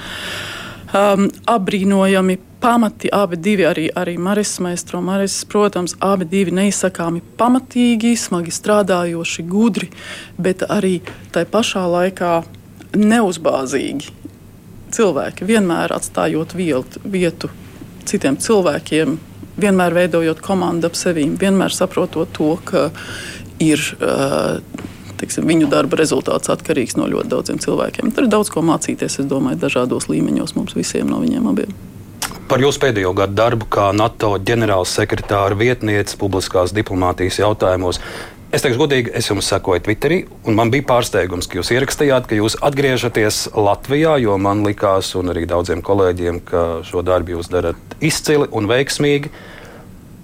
Um, 0.92 1.28
apbrīnojami 1.48 2.40
pamati, 2.62 3.10
abi 3.12 3.36
divi, 3.36 3.64
arī, 3.66 3.88
arī 3.94 4.16
Maris 4.18 4.54
Maistro, 4.62 5.00
Maris, 5.02 5.34
protams, 5.50 5.96
abi 6.00 6.26
divi 6.30 6.54
neizsakāmi 6.54 7.22
pamatīgi, 7.38 8.14
smagi 8.18 8.54
strādājoši, 8.54 9.44
gudri, 9.50 9.90
bet 10.38 10.62
arī 10.70 11.00
tai 11.34 11.44
pašā 11.50 11.82
laikā 11.90 12.36
neuzbāzīgi 12.98 14.14
cilvēki, 14.92 15.48
vienmēr 15.48 15.94
atstājot 15.96 16.54
vietu, 16.54 17.02
vietu 17.04 17.50
citiem 18.06 18.38
cilvēkiem, 18.38 19.18
vienmēr 19.62 19.98
veidojot 19.98 20.42
komandu 20.44 20.90
ap 20.90 20.98
sevi, 20.98 21.26
vienmēr 21.26 21.74
saprotot 21.74 22.30
to, 22.36 22.54
ka 22.64 22.88
ir. 23.62 23.82
Uh, 24.00 24.88
Tiksim, 25.22 25.44
viņu 25.46 25.68
darba 25.70 25.94
rezultāts 26.00 26.50
atkarīgs 26.50 26.96
no 26.98 27.04
ļoti 27.06 27.30
daudziem 27.30 27.60
cilvēkiem. 27.62 28.10
Tur 28.10 28.26
ir 28.26 28.32
daudz 28.32 28.50
ko 28.50 28.58
mācīties, 28.66 29.20
es 29.22 29.30
domāju, 29.30 29.60
dažādos 29.62 30.10
līmeņos 30.10 30.56
mums 30.58 30.74
visiem 30.74 31.06
no 31.06 31.22
viņiem 31.22 31.46
abiem 31.46 31.70
par 32.52 32.60
jūsu 32.60 32.82
pēdējo 32.82 33.14
gadu 33.16 33.32
darbu 33.32 33.64
kā 33.72 33.86
NATO 33.96 34.34
ģenerālsekretāra 34.44 35.56
vietniece 35.56 36.18
publiskās 36.20 36.74
diplomātijas 36.76 37.38
jautājumos. 37.40 38.00
Es 38.52 38.60
teikšu, 38.60 38.82
godīgi, 38.82 39.12
es 39.16 39.30
jums 39.30 39.48
sekoju 39.48 39.80
Twitterī, 39.86 40.18
un 40.44 40.58
man 40.58 40.68
bija 40.74 40.84
pārsteigums, 40.90 41.48
ka 41.48 41.56
jūs 41.56 41.70
ierakstījāt, 41.72 42.28
ka 42.28 42.36
jūs 42.36 42.58
atgriežaties 42.60 43.46
Latvijā, 43.56 44.18
jo 44.20 44.36
man 44.36 44.60
likās, 44.66 45.14
un 45.16 45.32
arī 45.32 45.46
daudziem 45.48 45.80
kolēģiem, 45.86 46.42
ka 46.44 46.66
šo 46.84 47.00
darbu 47.08 47.38
jūs 47.38 47.48
darat 47.54 47.96
izcili 48.04 48.50
un 48.52 48.68
veiksmīgi. 48.68 49.32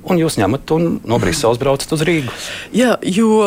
Un 0.08 0.20
jūs 0.20 0.36
ņemat 0.40 0.76
un 0.76 0.86
no 1.08 1.16
Briseles 1.20 1.58
braucat 1.60 1.96
uz 1.96 2.04
Rīgu. 2.04 2.36
Jā, 2.76 2.94
jo 3.08 3.40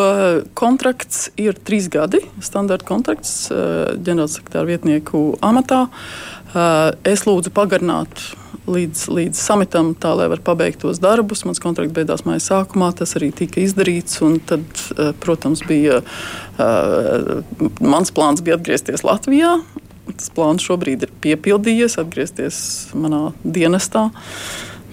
kontrakts 0.58 1.28
ir 1.42 1.58
trīs 1.58 1.86
gadi, 1.90 2.26
standarta 2.42 2.90
kontrakts 2.90 3.32
eh, 3.54 3.94
ģenerālsekretāra 4.02 4.74
vietnieku 4.74 5.26
amatā. 5.46 5.88
Eh, 6.52 7.14
es 7.14 7.26
lūdzu 7.30 7.54
pagarināt 7.54 8.32
līdz, 8.70 9.06
līdz 9.10 9.42
samitam, 9.42 9.92
tā 9.98 10.14
lai 10.18 10.28
var 10.32 10.42
pabeigt 10.46 10.82
tos 10.84 11.02
darbus. 11.02 11.44
Mans 11.48 11.62
kontrakts 11.62 11.96
beidzās 11.96 12.26
mājas 12.28 12.50
sākumā, 12.52 12.92
tas 12.98 13.16
arī 13.20 13.32
tika 13.36 13.62
izdarīts. 13.64 14.20
Tad, 14.50 14.66
eh, 14.98 15.14
protams, 15.20 15.64
bija 15.68 16.02
uh, 16.02 17.44
mans 17.82 18.12
plāns 18.12 18.44
bija 18.46 18.60
atgriezties 18.60 19.06
Latvijā. 19.08 19.60
Tas 20.12 20.34
plāns 20.36 20.66
šobrīd 20.66 21.08
ir 21.08 21.14
piepildījies, 21.24 21.98
atgriezties 22.02 22.58
manā 22.98 23.32
dienestā. 23.44 24.10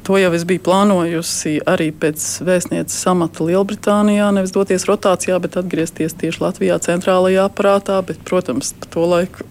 To 0.09 0.17
jau 0.17 0.31
es 0.33 0.45
biju 0.49 0.63
plānojusi 0.65 1.59
arī 1.69 1.91
pēc 1.93 2.23
vēstnieces 2.47 3.03
amata 3.11 3.45
Lielbritānijā. 3.45 4.31
Nevis 4.33 4.55
doties 4.55 4.87
rotācijā, 4.89 5.37
bet 5.45 5.59
atgriezties 5.61 6.17
tieši 6.17 6.41
Latvijā, 6.47 6.79
centrālajā 6.81 7.45
aparātā. 7.51 7.99
Bet, 8.07 8.23
protams, 8.25 8.73
pa 8.81 8.89
to 8.95 9.05
laiku 9.11 9.45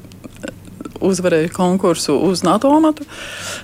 uzvarēja 1.02 1.52
konkursu 1.56 2.16
uz 2.28 2.44
NATO 2.46 2.72
amatu. 2.76 3.06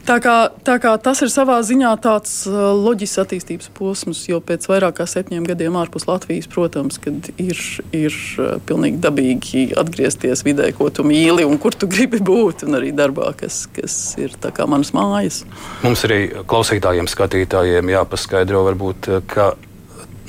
Tā 0.08 0.20
kā, 0.24 0.36
tā 0.66 0.78
kā 0.84 0.94
tas 1.02 1.22
ir 1.25 1.32
savā 1.34 1.60
ziņā 1.66 1.94
tāds 2.04 2.44
uh, 2.50 2.72
loģisks 2.78 3.22
attīstības 3.24 3.72
posms, 3.78 4.24
jo 4.30 4.40
pēc 4.44 4.68
vairāk 4.72 5.00
kā 5.00 5.08
septiņiem 5.10 5.48
gadiem 5.50 5.78
ārpus 5.80 6.08
Latvijas, 6.10 6.50
protams, 6.52 7.00
ir, 7.42 7.60
ir 7.96 8.16
uh, 8.40 8.56
pilnīgi 8.68 9.02
dabīgi 9.04 9.66
atgriezties 9.80 10.46
vidē, 10.46 10.70
ko 10.78 10.90
tu 10.94 11.06
mīli 11.08 11.48
un 11.48 11.60
kur 11.62 11.75
tu 11.75 11.90
gribi 11.90 12.22
būt, 12.24 12.66
un 12.68 12.80
arī 12.80 12.94
darbā, 12.96 13.34
kas, 13.40 13.66
kas 13.74 13.98
ir 14.22 14.36
manas 14.68 14.94
mājas. 14.96 15.44
Mums 15.84 16.06
arī 16.08 16.22
klausītājiem, 16.48 17.10
skatītājiem 17.10 17.94
jāpaskaidro, 17.94 18.63
varbūt, 18.70 19.12
ka 19.30 19.54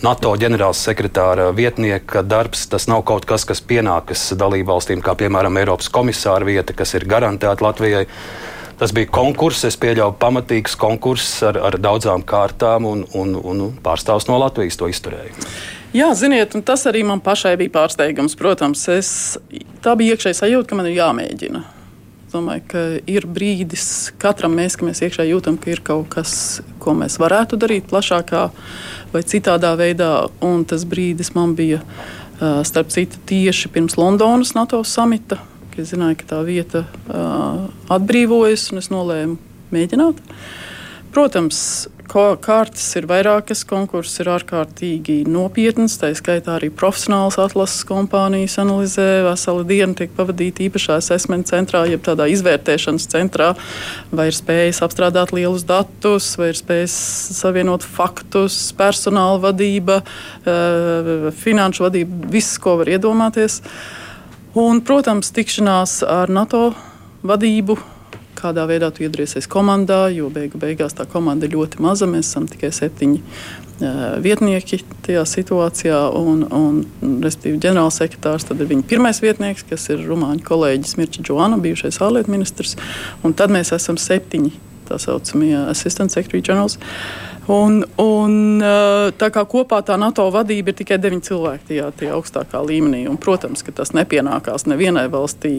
NATO 0.04 0.34
ģenerālsekretāra 0.36 1.46
vietnieka 1.56 2.20
darbs, 2.26 2.66
tas 2.68 2.84
nav 2.90 3.06
kaut 3.08 3.24
kas, 3.28 3.46
kas 3.48 3.62
pienākas 3.64 4.26
dalībvalstīm, 4.36 5.00
kā 5.04 5.14
piemēram 5.16 5.56
Eiropas 5.62 5.88
komisāra 5.92 6.44
vieta, 6.44 6.74
kas 6.76 6.92
ir 6.98 7.06
garantēta 7.08 7.64
Latvijai. 7.64 8.04
Tas 8.76 8.92
bija 8.92 9.08
konkurss, 9.14 9.64
es 9.64 9.78
pieļauju, 9.80 10.16
pamatīgs 10.20 10.74
konkurss 10.76 11.38
ar, 11.46 11.56
ar 11.70 11.78
daudzām 11.80 12.24
kārtām, 12.26 12.88
un, 12.90 13.04
un, 13.16 13.36
un 13.38 13.62
pārstāvs 13.84 14.26
no 14.28 14.36
Latvijas 14.42 14.76
to 14.76 14.90
izturēja. 14.90 15.32
Jā, 15.94 16.10
ziniet, 16.18 16.56
tas 16.66 16.84
arī 16.90 17.04
man 17.06 17.22
pašai 17.24 17.54
bija 17.60 17.72
pārsteigums. 17.78 18.34
Protams, 18.36 18.82
es, 18.92 19.14
tā 19.80 19.94
bija 19.96 20.18
iekšēja 20.18 20.42
sajūta, 20.42 20.68
ka 20.72 20.80
man 20.82 20.90
ir 20.90 20.98
jāmēģina 20.98 21.64
domāju, 22.34 22.64
ka 22.70 22.82
ir 23.10 23.26
brīdis 23.30 24.12
katram 24.18 24.56
mēs, 24.58 24.74
ka 24.78 24.86
mēs 24.88 25.02
iekšā 25.06 25.26
jūtam, 25.28 25.58
ka 25.60 25.70
ir 25.70 25.82
kaut 25.86 26.08
kas, 26.14 26.60
ko 26.82 26.94
mēs 26.98 27.18
varētu 27.22 27.58
darīt 27.60 27.86
plašākā 27.90 28.44
vai 29.14 29.22
citādā 29.22 29.72
veidā. 29.78 30.12
Un 30.44 30.66
tas 30.68 30.84
brīdis 30.88 31.34
man 31.36 31.54
bija 31.58 31.80
starp 32.66 32.90
citu 32.90 33.20
tieši 33.30 33.70
pirms 33.72 33.94
Londonas 33.96 34.54
NATO 34.58 34.82
samita. 34.84 35.38
Es 35.78 35.90
zināju, 35.90 36.20
ka 36.20 36.26
tā 36.30 36.40
vieta 36.46 36.84
uh, 37.10 37.64
atbrīvojas, 37.90 38.68
un 38.70 38.78
es 38.78 38.92
nolēmu 38.92 39.38
mēģināt. 39.74 40.20
Protams, 41.14 41.58
kārtas 42.14 42.84
ir 42.94 43.08
vairākas, 43.10 43.64
konkurss 43.66 44.20
ir 44.22 44.28
ārkārtīgi 44.30 45.24
nopietns. 45.26 45.96
Tā 45.98 46.12
skaitā 46.14 46.54
arī 46.56 46.70
profesionāls 46.70 47.38
atlases 47.42 47.82
kompānijas 47.88 48.54
analizē. 48.62 49.24
Vesela 49.26 49.64
diena 49.66 49.96
tiek 49.98 50.12
pavadīta 50.14 50.62
īpašā 50.68 51.00
asesmenta 51.00 51.56
centrā, 51.56 51.82
jeb 51.90 52.04
tādā 52.06 52.28
izvērtēšanas 52.30 53.08
centrā, 53.10 53.50
vai 54.14 54.28
ir 54.30 54.38
spējas 54.38 54.82
apstrādāt 54.86 55.34
lielus 55.34 55.66
datus, 55.66 56.30
vai 56.38 56.52
ir 56.52 56.60
spējas 56.60 56.94
savienot 57.40 57.82
faktus, 57.82 58.58
personāla 58.78 59.42
vadība, 59.48 60.02
eh, 60.46 61.30
finanšu 61.44 61.88
vadība, 61.88 62.30
viss, 62.30 62.58
ko 62.58 62.78
var 62.82 62.92
iedomāties. 62.94 63.60
Un, 64.54 64.80
protams, 64.86 65.34
tikšanās 65.34 66.04
ar 66.06 66.30
NATO 66.30 66.74
vadību 67.26 67.93
kādā 68.44 68.66
veidā 68.68 68.90
tu 68.94 69.04
iedriesies 69.06 69.48
komandā, 69.50 70.06
jo 70.14 70.28
beigu 70.32 70.60
beigās 70.60 70.96
tā 70.96 71.08
komanda 71.10 71.48
ir 71.48 71.56
ļoti 71.56 71.80
maza. 71.84 72.08
Mēs 72.10 72.28
esam 72.30 72.46
tikai 72.50 72.70
septiņi 72.74 73.20
uh, 73.20 74.04
vietnieki 74.24 74.82
tajā 75.06 75.24
situācijā, 75.28 76.00
un, 76.20 76.44
un 76.52 77.22
respektīvi 77.24 77.62
ģenerālsekretārs 77.64 78.48
ir 78.52 78.68
viņa 78.70 78.88
pirmais 78.90 79.22
vietnieks, 79.24 79.66
kas 79.70 79.88
ir 79.94 80.04
Rumāņu 80.04 80.44
kolēģis 80.46 80.98
Mirča 81.00 81.24
Džoana, 81.24 81.60
bijušais 81.64 82.00
ārlietu 82.04 82.32
ministrs, 82.34 82.76
un 83.24 83.36
tad 83.36 83.54
mēs 83.54 83.74
esam 83.76 84.00
septiņi 84.00 84.54
tā 84.88 84.98
saucamie 85.00 85.56
assistant 85.70 86.12
secretary 86.12 86.44
generals. 86.44 86.78
Un, 87.50 87.82
un, 88.00 88.36
tā 89.20 89.28
kā 89.32 89.42
kopā 89.48 89.82
tā 89.84 89.98
NATO 90.00 90.24
vadība 90.32 90.72
ir 90.72 90.78
tikai 90.78 90.96
deviņi 91.00 91.26
cilvēki 91.28 91.68
tajā, 91.68 91.90
tajā 92.00 92.14
augstākā 92.16 92.62
līmenī. 92.64 93.02
Un, 93.10 93.18
protams, 93.20 93.64
ka 93.64 93.74
tas 93.76 93.92
nepienākās 93.96 94.64
nevienai 94.70 95.10
valstī 95.12 95.58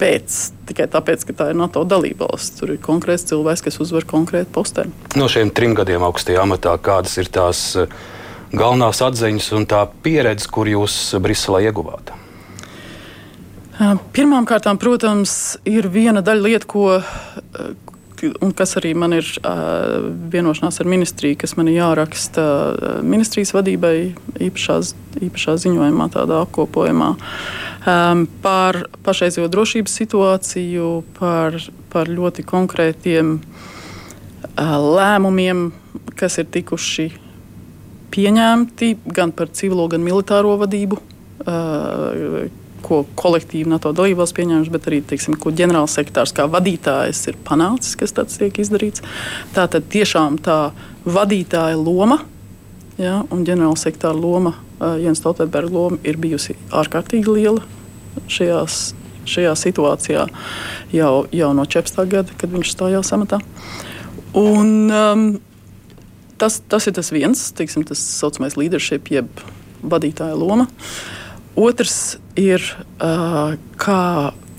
pēc, 0.00 0.38
tikai 0.70 0.88
tāpēc, 0.90 1.26
ka 1.28 1.36
tā 1.36 1.50
ir 1.52 1.58
NATO 1.60 1.84
dalībvalsts. 1.88 2.56
Tur 2.60 2.74
ir 2.74 2.80
konkrēts 2.82 3.28
cilvēks, 3.30 3.64
kas 3.66 3.80
uzvar 3.84 4.06
konkrētu 4.08 4.52
posteni. 4.54 4.94
No 5.20 5.28
šiem 5.30 5.52
trim 5.54 5.76
gadiem 5.78 6.04
augstajā 6.08 6.42
amatā, 6.46 6.74
kādas 6.82 7.18
ir 7.20 7.28
tās 7.32 7.62
galvenās 8.50 9.02
atziņas 9.04 9.52
un 9.58 9.68
tā 9.70 9.84
pieredze, 10.04 10.48
kur 10.50 10.70
jūs 10.70 10.96
Briselē 11.22 11.66
ieguvāt? 11.68 12.14
Pirmkārt, 14.12 14.66
protams, 14.80 15.56
ir 15.64 15.88
viena 15.88 16.20
daļa 16.20 16.44
lieta, 16.44 16.66
ko, 16.68 16.98
un 18.28 18.52
kas 18.56 18.76
arī 18.80 18.92
man 18.98 19.14
ir 19.16 19.26
uh, 19.40 20.10
vienošanās 20.32 20.80
ar 20.82 20.88
ministriju, 20.90 21.38
kas 21.40 21.56
man 21.58 21.70
ir 21.70 21.78
jāraksta 21.80 22.44
ministrijas 23.06 23.54
vadībai 23.56 23.94
īpašās, 24.48 24.94
īpašā 25.28 25.56
ziņojumā, 25.64 26.10
tādā 26.14 26.42
apkopojumā 26.44 27.10
um, 27.14 28.26
par 28.44 28.82
pašreizējo 29.06 29.48
drošības 29.52 29.96
situāciju, 30.02 30.90
par, 31.18 31.58
par 31.92 32.12
ļoti 32.12 32.44
konkrētiem 32.48 33.36
uh, 33.40 34.78
lēmumiem, 35.00 35.70
kas 36.20 36.40
ir 36.42 36.50
tikuši 36.52 37.10
pieņemti 38.10 38.94
gan 39.14 39.32
par 39.36 39.52
civilo, 39.54 39.86
gan 39.90 40.04
militāro 40.04 40.56
vadību. 40.60 40.98
Uh, 41.40 42.50
ko 42.84 43.02
kolektīvi 43.18 43.70
NATO 43.70 43.92
dalībvalsts 43.96 44.36
pieņēmuši, 44.36 44.72
bet 44.74 44.88
arī 44.90 45.00
teiksim, 45.12 45.36
ko 45.40 45.52
ģenerālsekretārs 45.56 46.34
kā 46.36 46.46
vadītājs 46.50 47.22
ir 47.30 47.38
panācis, 47.46 47.96
kas 48.00 48.14
tāds 48.16 48.38
tiek 48.40 48.60
izdarīts. 48.62 49.04
Tā 49.56 49.66
tad 49.70 49.88
tiešām 49.92 50.38
tā 50.44 50.58
vadītāja 51.06 51.78
loma 51.80 52.20
ja, 53.00 53.20
un 53.32 53.44
ģenerālsekretāra 53.48 54.16
loma, 54.16 54.54
uh, 54.78 54.96
Jens 55.00 55.22
Stoltenberga 55.22 55.72
loma, 55.74 56.00
ir 56.04 56.18
bijusi 56.20 56.56
ārkārtīgi 56.76 57.36
liela 57.36 57.64
šajās, 58.30 58.80
šajā 59.30 59.54
situācijā 59.58 60.26
jau, 60.96 61.12
jau 61.36 61.52
no 61.56 61.68
14. 61.68 62.02
gada, 62.10 62.40
kad 62.40 62.52
viņš 62.52 62.74
stājās 62.74 63.12
amatā. 63.16 63.40
Un, 64.36 64.90
um, 64.90 65.24
tas, 66.40 66.60
tas 66.70 66.86
ir 66.86 66.94
tas 66.98 67.10
viens, 67.14 67.48
teiksim, 67.56 67.86
tas 67.86 68.02
saucamais 68.20 68.58
leadership, 68.58 69.10
jeb 69.12 69.42
vadītāja 69.80 70.36
loma. 70.38 70.68
Uh, 70.68 71.19
Otrs 71.58 72.18
ir, 72.38 72.62
kā 73.00 74.02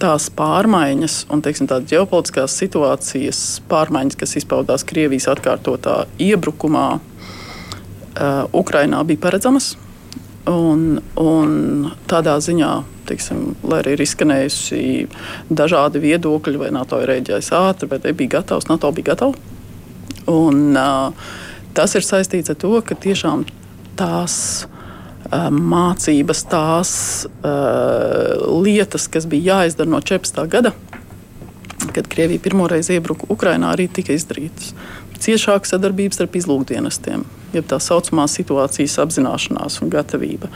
tās 0.02 0.28
pārmaiņas 0.34 1.16
un 1.32 1.44
teiksim, 1.46 1.70
ģeopolitiskās 1.70 2.56
situācijas 2.58 3.62
pārmaiņas, 3.70 4.18
kas 4.18 4.36
izpaudās 4.42 4.86
Krievijas 4.88 5.30
atkārtotā 5.32 6.04
iebrukumā, 6.22 6.88
Ukrainā 8.58 9.04
bija 9.08 9.22
paredzamas. 9.28 9.76
Un, 10.50 10.98
un 11.22 11.52
tādā 12.10 12.34
ziņā, 12.42 12.72
teiksim, 13.08 13.44
lai 13.62 13.84
arī 13.84 13.94
ir 13.94 14.02
izskanējusi 14.08 14.82
dažādi 15.54 16.02
viedokļi, 16.02 16.58
vai 16.58 16.72
NATO 16.74 16.98
ir 17.02 17.12
rēģējis 17.12 17.52
ātri, 17.60 17.92
vai 17.92 18.02
nebija 18.08 18.40
gatavs, 18.40 18.66
NATO 18.72 18.90
bija 18.98 19.12
gatavs. 19.14 19.38
Un, 20.32 20.74
uh, 20.78 21.14
tas 21.78 21.94
ir 21.98 22.06
saistīts 22.06 22.52
ar 22.54 22.58
to, 22.62 22.74
ka 22.86 22.98
tiešām 22.98 23.46
tās 24.00 24.66
mācības, 25.32 26.44
tās 26.52 26.92
lietas, 28.62 29.08
kas 29.12 29.28
bija 29.32 29.62
jāizdara 29.62 29.90
no 29.92 30.02
14. 30.04 30.42
gada, 30.52 30.74
kad 31.96 32.08
Krievija 32.12 32.40
pirmoreiz 32.44 32.90
iebruka 32.92 33.30
Ukrajinā, 33.32 33.72
arī 33.74 33.88
tika 33.92 34.14
izdarītas. 34.16 34.74
Ciešāka 35.22 35.70
sadarbība 35.70 36.16
starp 36.18 36.34
izlūkdienestiem, 36.40 37.24
jeb 37.54 37.66
tā 37.70 37.78
saucamā 37.78 38.26
situācijas 38.32 38.98
apzināšanās 39.04 39.78
un 39.84 39.92
gatavība. 39.94 40.50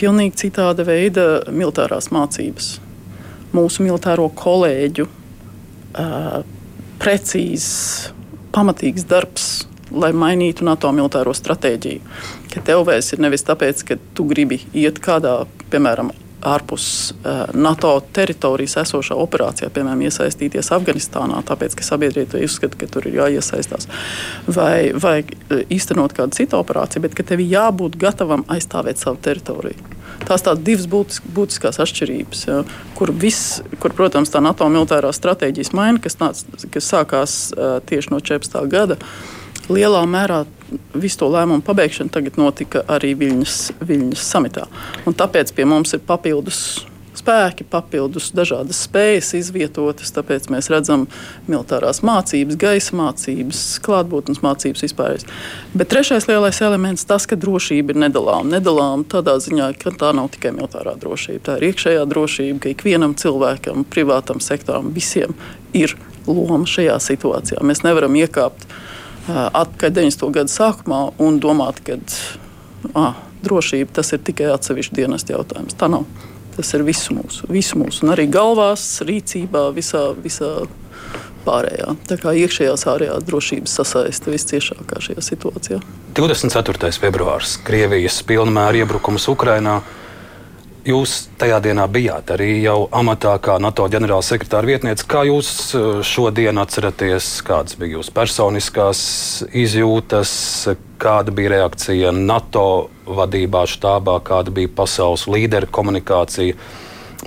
Pilnīgi 0.00 0.40
citāda 0.46 0.82
veida 0.88 1.26
militārās 1.54 2.10
mācības. 2.10 2.72
Mūsu 3.54 3.86
militāro 3.86 4.26
kolēģu 4.34 5.06
precīzs, 7.00 7.70
pamatīgs 8.54 9.06
darbs, 9.06 9.46
lai 9.90 10.10
mainītu 10.14 10.66
NATO 10.66 10.90
militāro 10.94 11.34
stratēģiju 11.34 12.02
ka 12.52 12.62
tev 12.64 12.84
vairs 12.88 13.12
ir 13.14 13.22
nevis 13.22 13.46
tāpēc, 13.46 13.84
ka 13.86 13.98
tu 14.14 14.26
gribi 14.30 14.60
iet 14.76 15.00
kādā, 15.02 15.42
piemēram, 15.72 16.12
ārpus 16.40 16.84
uh, 17.12 17.50
NATO 17.54 17.92
teritorijas 18.16 18.78
esošā 18.80 19.16
operācijā, 19.20 19.68
piemēram, 19.74 20.00
iesaistīties 20.08 20.72
Afganistānā, 20.72 21.42
tāpēc, 21.46 21.76
ka 21.76 21.84
sabiedrība 21.84 22.40
uzskata, 22.44 22.78
ka 22.80 22.88
tur 22.90 23.08
ir 23.10 23.18
jāiesaistās, 23.20 23.88
vai, 24.48 24.90
vai 24.96 25.20
īstenot 25.68 26.14
kādu 26.16 26.38
citu 26.38 26.56
operāciju, 26.60 27.04
bet 27.04 27.16
ka 27.18 27.26
tev 27.28 27.44
jābūt 27.44 27.98
gatavam 28.00 28.46
aizstāvēt 28.48 29.02
savu 29.02 29.20
teritoriju. 29.22 29.98
Tās 30.28 30.44
ir 30.44 30.62
divas 30.64 30.86
būtis, 30.90 31.20
būtiskās 31.36 31.80
atšķirības, 31.80 32.46
ja, 32.48 32.62
kur, 32.96 33.12
viss, 33.12 33.60
kur, 33.80 33.94
protams, 33.96 34.32
tā 34.32 34.42
NATO 34.44 34.68
militārā 34.72 35.12
stratēģijas 35.16 35.72
maiņa, 35.76 36.02
kas, 36.04 36.18
nāc, 36.20 36.42
kas 36.72 36.88
sākās 36.92 37.36
uh, 37.52 37.78
tieši 37.88 38.12
no 38.14 38.20
14. 38.20 38.58
gada, 38.72 38.98
lielā 39.70 40.04
mērā 40.10 40.44
visu 40.94 41.22
to 41.22 41.30
lēmumu 41.32 41.64
pabeigšana 41.66 42.12
tagad 42.14 42.38
notika 42.40 42.84
arī 42.90 43.14
Viļņas, 43.18 43.58
Viļņas 43.82 44.28
samitā. 44.34 44.68
Un 45.06 45.16
tāpēc 45.18 45.54
pie 45.56 45.66
mums 45.68 45.94
ir 45.96 46.04
papildus 46.06 46.60
spēki, 47.20 47.66
papildus 47.68 48.30
dažādas 48.36 48.80
spējas 48.86 49.32
izvietotas. 49.38 50.12
Tāpēc 50.14 50.48
mēs 50.52 50.70
redzam 50.72 51.06
militārās 51.48 52.02
mācības, 52.06 52.58
gaisa 52.60 52.96
mācības, 52.96 53.62
klātbūtnes 53.84 54.42
mācības 54.44 54.84
vispār. 54.86 55.24
Bet 55.74 55.90
trešais 55.92 56.28
lielais 56.30 56.60
elements- 56.64 57.06
tas, 57.10 57.26
ka 57.26 57.36
drošība 57.36 57.94
ir 57.94 58.02
nedalāma. 58.06 58.56
Nedalāma 58.58 59.04
tādā 59.04 59.36
ziņā, 59.36 59.78
ka 59.78 59.90
tā 59.90 60.14
nav 60.14 60.30
tikai 60.30 60.54
militārā 60.56 60.96
drošība, 60.98 61.40
tā 61.40 61.56
ir 61.58 61.72
iekšējā 61.72 62.06
drošība, 62.06 62.60
ka 62.60 62.68
ikvienam 62.74 63.14
cilvēkam, 63.14 63.84
privātam 63.84 64.40
sektoram, 64.40 64.92
visiem 64.92 65.34
ir 65.74 65.96
loma 66.26 66.64
šajā 66.64 66.96
situācijā. 66.98 67.60
Mēs 67.60 67.82
nevaram 67.82 68.14
iekāpt 68.14 68.66
atpakaļ 69.28 69.94
90. 69.98 70.30
gadu 70.34 70.52
sākumā 70.52 71.00
un 71.20 71.38
domāt, 71.42 71.82
ka 71.84 71.98
ah, 72.94 73.18
drošība 73.44 74.00
tas 74.00 74.12
ir 74.16 74.22
tikai 74.24 74.50
atsevišķs 74.54 74.96
dienas 74.96 75.26
jautājums. 75.28 75.76
Tā 75.78 75.90
nav. 75.92 76.06
Tas 76.56 76.72
ir 76.76 76.82
visu 76.84 77.14
mūsu, 77.14 77.46
visu 77.48 77.78
mūsu, 77.80 78.02
un 78.04 78.12
arī 78.12 78.26
galvās, 78.28 78.82
rīcībā, 79.06 79.68
visā, 79.72 80.10
visā 80.18 80.50
pārējā. 81.46 81.94
Tā 82.10 82.18
kā 82.20 82.34
iekšējās 82.36 82.84
ārējās 82.90 83.24
drošības 83.28 83.76
sasaiste 83.80 84.34
visciešākā 84.34 85.00
šajā 85.06 85.24
situācijā. 85.24 85.78
24. 86.18 86.90
februārs 87.00 87.56
Krievijas 87.64 88.20
pilnmēra 88.28 88.82
iebrukums 88.82 89.28
Ukrajinā. 89.32 89.78
Jūs 90.80 91.26
tajā 91.36 91.58
dienā 91.60 91.84
bijāt 91.92 92.30
arī 92.32 92.62
jau 92.62 92.86
amatā 92.96 93.34
kā 93.44 93.58
NATO 93.60 93.84
ģenerālsekretāra 93.92 94.64
vietniece. 94.64 95.04
Kā 95.04 95.26
jūs 95.28 95.50
eh, 95.76 95.88
šodien 96.06 96.56
atceraties, 96.62 97.26
kādas 97.44 97.76
bija 97.76 97.98
jūsu 97.98 98.14
personiskās 98.16 99.02
izjūtas, 99.52 100.32
kāda 101.00 101.34
bija 101.36 101.52
reakcija 101.56 102.14
NATO 102.16 102.88
vadībā, 103.04 103.66
štābā, 103.68 104.16
kāda 104.24 104.54
bija 104.56 104.72
pasaules 104.80 105.26
līderu 105.28 105.68
komunikācija? 105.68 106.56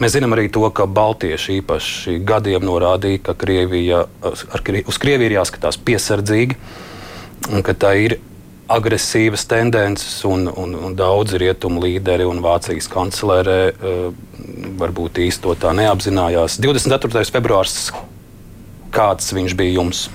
Mēs 0.02 0.16
zinām 0.16 0.34
arī 0.34 0.48
to, 0.50 0.66
ka 0.74 0.89
Baltieši 0.89 1.60
īpaši 1.62 2.18
gadiem 2.26 2.66
norādīja, 2.66 3.22
ka 3.28 3.38
Krievija, 3.38 4.08
ar, 4.26 4.63
uz 4.82 4.98
Krieviju 4.98 5.30
ir 5.30 5.38
jāskatās 5.38 5.78
piesardzīgi 5.78 6.58
un 7.54 7.62
ka 7.62 7.78
tā 7.78 7.94
ir 8.02 8.18
agresīvas 8.73 9.45
tendences, 9.49 10.19
un, 10.27 10.47
un, 10.49 10.75
un 10.75 10.95
daudzi 10.97 11.39
rietumu 11.41 11.83
līderi 11.83 12.25
un 12.27 12.41
Vācijas 12.43 12.89
kanclerē 12.91 13.59
uh, 13.71 14.09
varbūt 14.79 15.21
īsti 15.27 15.45
to 15.45 15.55
tā 15.59 15.73
neapzinājās. 15.77 16.59
24. 16.63 17.23
februārs, 17.33 17.91
kāds 18.93 19.33
viņš 19.36 19.57
bija 19.59 19.77
jums? 19.79 20.07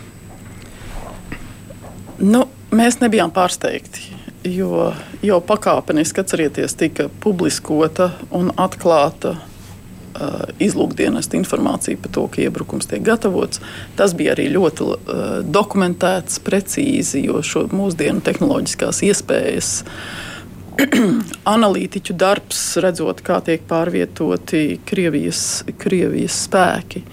Nu, 2.19 2.47
mēs 2.75 2.99
nebijām 3.03 3.33
pārsteigti. 3.35 4.15
Jo 4.49 4.93
jau 5.23 5.39
pakāpeniski 5.43 6.23
atcerieties, 6.23 6.77
tika 6.79 7.09
publiskota 7.23 8.13
un 8.35 8.53
atklāta 8.57 9.35
Uh, 10.19 10.49
izlūkdienas 10.59 11.29
informāciju 11.39 12.01
par 12.03 12.11
to, 12.11 12.25
ka 12.33 12.41
iebrukums 12.43 12.89
tiek 12.91 13.05
gatavots. 13.07 13.61
Tas 13.95 14.17
bija 14.19 14.33
arī 14.35 14.49
ļoti 14.51 14.87
uh, 14.87 15.21
dokumentēts, 15.47 16.41
precīzi, 16.43 17.21
jo 17.29 17.39
šo 17.47 17.69
mūsdienu 17.71 18.25
tehnoloģiskās 18.27 18.99
iespējas. 19.07 19.69
Analītiķu 21.55 22.17
darbs, 22.19 22.63
redzot, 22.83 23.23
kā 23.23 23.39
tiek 23.47 23.63
pārvietoti 23.71 24.81
Krievijas, 24.89 25.45
Krievijas 25.79 26.41
spēki, 26.49 27.05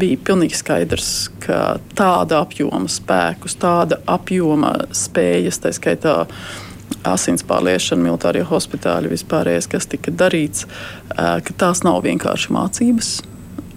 bija 0.00 0.22
pilnīgi 0.30 0.56
skaidrs, 0.56 1.10
ka 1.44 1.76
tāda 1.98 2.40
apjoma 2.46 2.88
spēkus, 2.88 3.58
tāda 3.60 4.00
apjoma 4.08 4.72
spējas, 4.96 5.60
tā 5.66 5.74
skaitā 5.76 6.16
uh, 6.24 6.64
asins 7.14 7.44
pārliešana, 7.48 8.04
militārie 8.04 8.44
hospitāļi, 8.46 9.12
vispārējais, 9.14 9.70
kas 9.70 9.88
tika 9.90 10.14
darīts, 10.14 10.68
ka 11.16 11.58
tās 11.60 11.84
nav 11.86 12.02
vienkārši 12.06 12.54
mācības. 12.54 13.10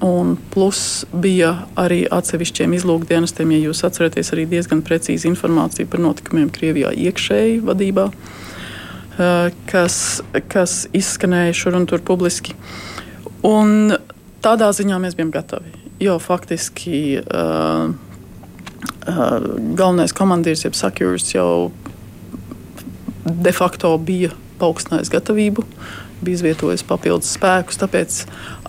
Un 0.02 0.34
plus 0.50 1.06
bija 1.13 1.52
arī 1.78 2.00
atsevišķiem 2.10 2.72
izlūkdienestiem, 2.74 3.52
ja 3.54 3.67
jūs 3.67 3.84
atceraties, 3.86 4.32
arī 4.34 4.48
diezgan 4.50 4.82
precīzi 4.82 5.30
informācija 5.30 5.86
par 5.89 6.02
notikumiem 6.02 6.50
Krievijā 6.54 6.89
iekšēji 7.06 7.60
vadībā, 7.67 8.08
kas, 9.70 9.98
kas 10.50 10.80
izskanēja 10.98 11.54
šur 11.60 11.78
un 11.78 11.86
tur 11.91 12.02
publiski. 12.02 12.58
Un 13.46 13.94
tādā 14.41 14.72
ziņā 14.74 14.98
mēs 15.04 15.17
bijām 15.20 15.30
gatavi. 15.34 15.78
Jo 16.02 16.17
faktiski 16.17 17.20
uh, 17.22 17.94
uh, 17.94 19.36
galvenais 19.78 20.17
komandieris, 20.17 20.65
jeb 20.65 20.78
sakjūrs, 20.78 21.30
jau 21.36 21.70
de 23.26 23.54
facto 23.56 23.94
bija 24.02 24.32
paaugstinājis 24.62 25.12
gatavību. 25.14 25.66
Bija 26.22 26.38
izvietojis 26.38 26.84
papildus 26.86 27.32
spēkus. 27.34 27.80
Tāpēc 27.82 28.20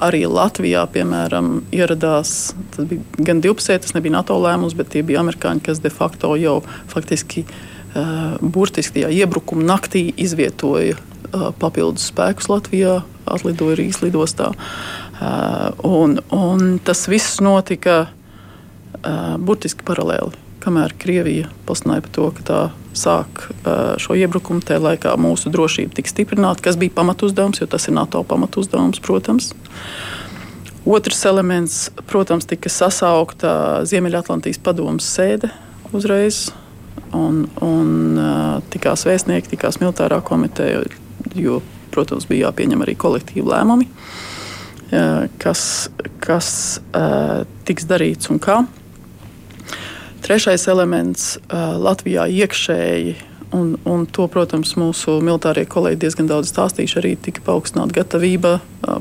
arī 0.00 0.22
Latvijā, 0.24 0.86
piemēram, 0.92 1.58
ieradās 1.74 2.54
gan 3.18 3.42
divpusēji, 3.44 3.82
tas 3.84 3.96
nebija 3.96 4.16
NATO 4.16 4.38
lēmums, 4.40 4.76
bet 4.78 4.92
tie 4.94 5.04
bija 5.04 5.20
amerikāņi, 5.20 5.64
kas 5.66 5.82
de 5.84 5.92
facto 5.92 6.32
jau 6.40 6.62
faktiski 6.88 7.44
uh, 7.44 8.38
burtiski 8.40 9.02
tajā 9.02 9.12
iebrukuma 9.20 9.66
naktī 9.74 10.06
izvietoja 10.16 10.96
uh, 10.96 11.50
papildus 11.60 12.08
spēkus 12.08 12.48
Latvijā, 12.48 13.02
atlidoja 13.28 13.76
Rīgas 13.82 14.00
lidostā. 14.00 14.52
Uh, 14.52 15.68
un, 15.84 16.16
un 16.32 16.78
tas 16.84 17.04
viss 17.12 17.40
notika 17.44 18.06
burtiski 19.42 19.82
paralēli 19.82 20.38
kamēr 20.62 20.94
Krievija 20.98 21.50
pasludināja 21.66 22.04
par 22.04 22.14
to, 22.16 22.28
ka 22.36 22.46
tā 22.46 22.60
sāk 22.96 23.46
šo 24.02 24.16
iebrukumu, 24.18 24.62
tajā 24.64 24.82
laikā 24.82 25.12
mūsu 25.20 25.52
drošība 25.52 25.96
tika 25.98 26.12
stiprināta, 26.12 26.64
kas 26.64 26.78
bija 26.80 26.94
pamatuzdevums, 26.96 27.62
jo 27.62 27.68
tas 27.70 27.88
ir 27.88 27.96
NATO 27.96 28.22
pamatuzdevums, 28.28 29.00
protams. 29.04 29.52
Otrs 30.82 31.20
elements, 31.30 31.76
protams, 32.10 32.48
tika 32.50 32.70
sasaukta 32.72 33.52
Ziemeļatlantijas 33.86 34.58
padomus 34.62 35.06
sēde 35.06 35.52
uzreiz. 35.94 36.48
Un, 37.14 37.44
un 37.62 38.18
tikās 38.72 39.04
vēstnieki, 39.06 39.52
tikās 39.52 39.78
militārā 39.82 40.18
komiteja, 40.24 40.82
jo, 41.36 41.60
protams, 41.92 42.26
bija 42.28 42.48
jāpieņem 42.48 42.82
arī 42.84 42.96
kolektīvi 42.98 43.44
lēmumi, 43.46 43.88
kas, 45.42 45.64
kas 46.24 46.48
tiks 47.68 47.88
darīts 47.88 48.32
un 48.32 48.40
kā. 48.42 48.62
Trešais 50.32 50.62
elements 50.72 51.24
Latvijā 51.52 52.22
iekšēji. 52.24 53.10
Un, 53.52 53.74
un 53.84 54.06
to, 54.08 54.24
protams, 54.32 54.70
mūsu 54.80 55.18
militārie 55.20 55.66
kolēģi 55.68 55.98
diezgan 56.00 56.30
daudz 56.30 56.48
stāstījuši. 56.48 56.96
Arī 57.02 57.10
tika 57.20 57.42
paaugstināta 57.44 57.92
gatavība, 57.98 58.54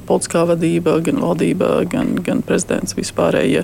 politiskā 0.10 0.42
vadība, 0.50 0.98
gan 1.06 1.22
valdība, 1.24 1.70
gan, 1.88 2.18
gan 2.20 2.44
prezidents 2.44 2.98
vispārējie 3.00 3.64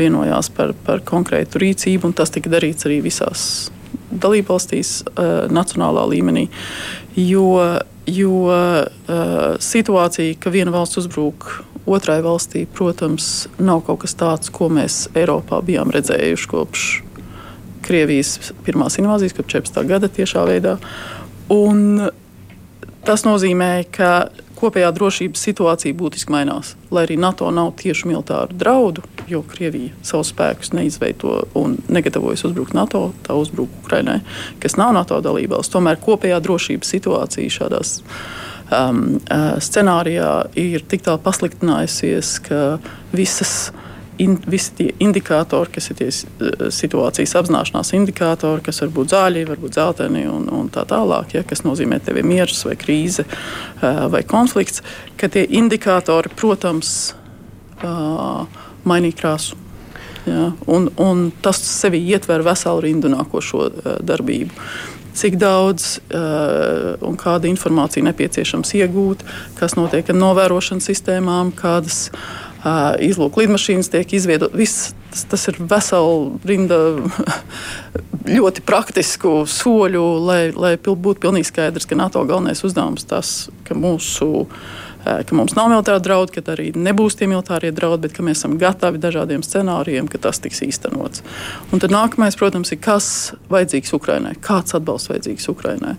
vienojās 0.00 0.48
par, 0.56 0.72
par 0.86 1.04
konkrētu 1.04 1.60
rīcību. 1.60 2.14
Tas 2.16 2.32
tika 2.32 2.48
darīts 2.56 2.88
arī 2.88 3.02
visās 3.04 3.42
dalībvalstīs, 4.08 5.02
nacionālā 5.52 6.06
līmenī. 6.14 6.46
Jo, 7.20 7.50
jo 8.08 8.56
situācija, 9.68 10.40
ka 10.40 10.56
viena 10.56 10.72
valsts 10.80 11.04
uzbrūk 11.04 11.58
Otrai 11.88 12.20
valstī, 12.22 12.66
protams, 12.66 13.48
nav 13.58 13.84
kaut 13.86 14.02
kas 14.04 14.14
tāds, 14.18 14.52
ko 14.52 14.68
mēs 14.72 15.06
Eiropā 15.16 15.62
bijām 15.64 15.92
redzējuši 15.94 16.50
kopš 16.50 16.88
Krievijas 17.80 18.52
pirmās 18.66 18.98
invāzijas, 19.00 19.34
kopš 19.38 19.56
14. 19.56 19.86
gada 19.88 20.10
tiešā 20.12 20.44
veidā. 20.46 20.76
Un 21.50 22.10
tas 23.06 23.24
nozīmē, 23.24 23.72
ka 23.90 24.28
kopējā 24.60 24.90
drošības 24.92 25.42
situācija 25.48 25.96
būtiski 25.96 26.32
mainās. 26.34 26.74
Lai 26.92 27.06
arī 27.06 27.16
NATO 27.20 27.48
nav 27.54 27.72
tieši 27.80 28.10
militāru 28.10 28.56
draudu, 28.60 29.04
jo 29.30 29.40
Krievija 29.48 29.94
savus 30.06 30.32
spēkus 30.34 30.74
neizveido 30.76 31.46
un 31.58 31.78
negatavojas 31.88 32.44
uzbrukt 32.48 32.76
NATO, 32.76 33.08
tā 33.26 33.36
uzbruk 33.40 33.72
Ukrainai, 33.82 34.20
kas 34.60 34.76
nav 34.80 34.92
NATO 34.96 35.20
dalībvalsts. 35.24 35.72
Tomēr 35.72 36.00
kopējā 36.02 36.42
drošības 36.44 36.94
situācija 36.96 37.56
šādās 37.56 37.96
um, 38.70 39.04
uh, 39.30 39.58
scenārijā 39.62 40.32
ir 40.58 40.84
tik 40.88 41.04
tālu 41.06 41.20
pasliktinājusies, 41.24 42.32
ka 42.46 42.62
visas 43.12 43.70
in, 44.20 44.36
visi 44.50 44.74
tie 44.78 44.88
indikātori, 45.02 45.72
kas 45.74 45.90
ir 45.92 45.98
tie 46.00 46.08
uh, 46.10 46.66
situācijas 46.74 47.36
apzināšanās 47.40 47.94
indikātori, 47.98 48.64
kas 48.66 48.82
var 48.84 48.92
būt 48.98 49.14
zāļi, 49.14 49.46
varbūt 49.50 49.78
zeltaini 49.78 50.26
un, 50.30 50.48
un 50.54 50.68
tā 50.72 50.84
tālāk, 50.88 51.34
ja, 51.38 51.44
kas 51.46 51.64
nozīmē 51.66 52.00
tevi 52.04 52.24
miers 52.26 52.62
vai 52.68 52.76
krīze 52.80 53.26
uh, 53.26 54.06
vai 54.12 54.22
konflikts, 54.28 54.84
ka 55.20 55.30
tie 55.32 55.46
indikātori, 55.60 56.32
protams, 56.36 57.14
mainīja 57.80 59.16
krāsu. 59.16 59.56
Ja, 60.26 60.50
un, 60.68 60.90
un 61.00 61.30
tas 61.40 61.56
sevi 61.64 62.02
ietver 62.12 62.42
veselu 62.44 62.82
rindu 62.84 63.08
nākošo 63.08 63.70
darbību 64.04 64.52
cik 65.20 65.36
daudz 65.40 65.98
uh, 65.98 66.96
un 67.06 67.18
kāda 67.20 67.50
informācija 67.50 68.04
nepieciešams 68.06 68.72
iegūt, 68.80 69.24
kas 69.58 69.76
notiek 69.78 70.08
ar 70.08 70.18
novērošanas 70.18 70.88
sistēmām, 70.90 71.52
kādas 71.56 72.08
uh, 72.10 72.96
izlūku 73.02 73.44
lidmašīnas 73.44 73.92
tiek 73.92 74.16
izveidotas. 74.16 74.90
Tas, 75.10 75.24
tas 75.26 75.48
ir 75.50 75.56
vesela 75.58 76.38
rinda 76.46 76.76
ļoti 78.36 78.62
praktisku 78.62 79.40
soļu, 79.50 80.04
lai, 80.22 80.42
lai 80.54 80.76
būtu 80.78 81.18
pilnīgi 81.24 81.50
skaidrs, 81.50 81.88
ka 81.90 81.98
NATO 81.98 82.22
galvenais 82.28 82.62
uzdevums 82.66 83.08
tas, 83.10 83.48
ka 83.66 83.74
mūsu 83.74 84.30
uh, 84.44 84.54
Eh, 84.54 84.89
ka 85.04 85.36
mums 85.36 85.54
nav 85.56 85.70
militāra 85.72 86.02
draudu, 86.02 86.34
ka 86.34 86.42
arī 86.54 86.70
nebūs 86.76 87.16
tie 87.18 87.28
militārie 87.30 87.72
draudi, 87.74 88.06
bet 88.06 88.16
ka 88.16 88.24
mēs 88.26 88.42
esam 88.42 88.58
gatavi 88.60 89.00
dažādiem 89.02 89.44
scenārijiem, 89.46 90.10
ka 90.10 90.20
tas 90.22 90.42
tiks 90.42 90.62
īstenots. 90.66 91.24
Un 91.72 91.82
tad 91.82 91.94
nākamais, 91.94 92.38
protams, 92.40 92.72
ir 92.74 92.82
kas 92.84 93.32
vajadzīgs 93.52 93.94
Ukrainai, 93.96 94.36
kāds 94.44 94.76
atbalsts 94.76 95.12
vajadzīgs 95.12 95.48
Ukrainai. 95.52 95.96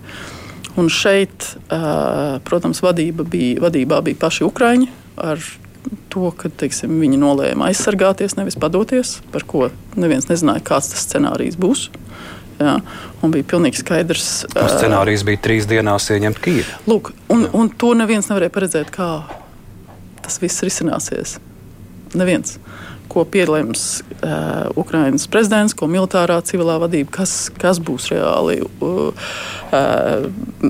Un 0.80 0.88
šeit, 0.88 1.56
eh, 1.70 2.40
protams, 2.48 2.80
vadība 2.82 3.28
bija, 3.28 3.60
vadībā 3.60 4.02
bija 4.04 4.22
paši 4.22 4.48
Ukrāņi 4.48 4.88
ar 5.18 5.42
to, 6.10 6.32
ka 6.38 6.50
teiksim, 6.50 6.94
viņi 7.02 7.20
nolēma 7.22 7.70
aizsargāties, 7.72 8.38
nevis 8.38 8.56
padoties, 8.60 9.20
par 9.34 9.46
ko 9.50 9.70
neviens 10.00 10.28
nezināja, 10.30 10.64
kāds 10.64 10.92
tas 10.94 11.06
scenārijs 11.08 11.58
būs. 11.60 11.90
Jā, 12.60 12.76
un 13.24 13.34
bija 13.34 13.48
pilnīgi 13.54 13.82
skaidrs. 13.82 14.28
Tā 14.54 14.68
scenārijs 14.70 15.24
bija 15.28 15.42
trīs 15.48 15.68
dienās 15.70 16.10
ieņemt 16.14 16.42
Kīvu. 16.44 16.66
Lūk, 16.92 17.14
un, 17.34 17.48
un 17.58 17.72
to 17.74 17.94
neviens 17.98 18.30
nevarēja 18.30 18.54
paredzēt, 18.54 18.92
kā 18.94 19.10
tas 20.22 20.38
viss 20.44 20.66
risināsies. 20.66 21.38
Neviens. 22.18 22.58
Ko 23.12 23.26
piedalījums 23.28 23.86
uh, 24.24 24.70
Ukraiņas 24.80 25.28
prezidents, 25.32 25.76
ko 25.76 25.90
militārā 25.92 26.38
civilā 26.48 26.78
vadība, 26.80 27.12
kas, 27.22 27.50
kas 27.60 27.82
būs 27.84 28.08
reāli. 28.14 28.62
Uh, 28.80 29.12
uh, 29.76 30.70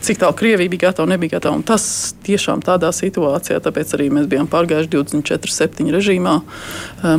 cik 0.00 0.20
tālu 0.20 0.36
Krievija 0.38 0.70
bija 0.70 0.86
gatava, 0.88 1.08
nebija 1.10 1.36
gatava. 1.36 1.56
Un 1.58 1.64
tas 1.66 1.84
tiešām 2.26 2.62
tādā 2.64 2.92
situācijā, 2.94 3.58
tāpēc 3.64 3.96
arī 3.96 4.10
mēs 4.14 4.28
bijām 4.30 4.48
pārgājuši 4.50 4.92
24-7 4.94 5.90
režīmā. 5.96 6.36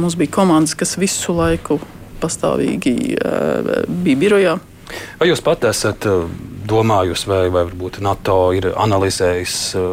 Mums 0.01 0.17
bija 0.19 0.33
komandas, 0.39 0.73
kas 0.77 0.95
visu 1.01 1.35
laiku 1.37 1.81
pastāvīgi 2.21 2.95
eh, 3.15 3.71
bija 4.03 4.21
birojā. 4.23 4.57
Vai 5.19 5.29
jūs 5.29 5.43
pat 5.45 5.65
esat 5.69 6.07
eh, 6.09 6.25
domājusi, 6.69 7.29
vai, 7.31 7.43
vai 7.53 7.65
varbūt 7.69 8.01
NATO 8.05 8.37
ir 8.57 8.71
analizējis, 8.71 9.55
eh, 9.79 9.89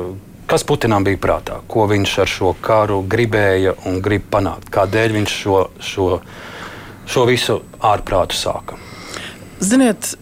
kas 0.50 0.66
Putinam 0.68 1.06
bija 1.06 1.20
prātā, 1.22 1.62
ko 1.70 1.86
viņš 1.90 2.18
ar 2.24 2.34
šo 2.34 2.54
karu 2.64 3.02
gribēja 3.08 3.76
un 3.88 4.02
grib 4.04 4.28
panākt? 4.32 4.70
Kādēļ 4.74 5.16
viņš 5.20 5.40
šo, 5.44 5.64
šo, 5.90 6.12
šo 7.08 7.26
visu 7.28 7.60
ārprātu 7.84 8.38
sāka? 8.38 8.80
Ziniet, 9.58 10.12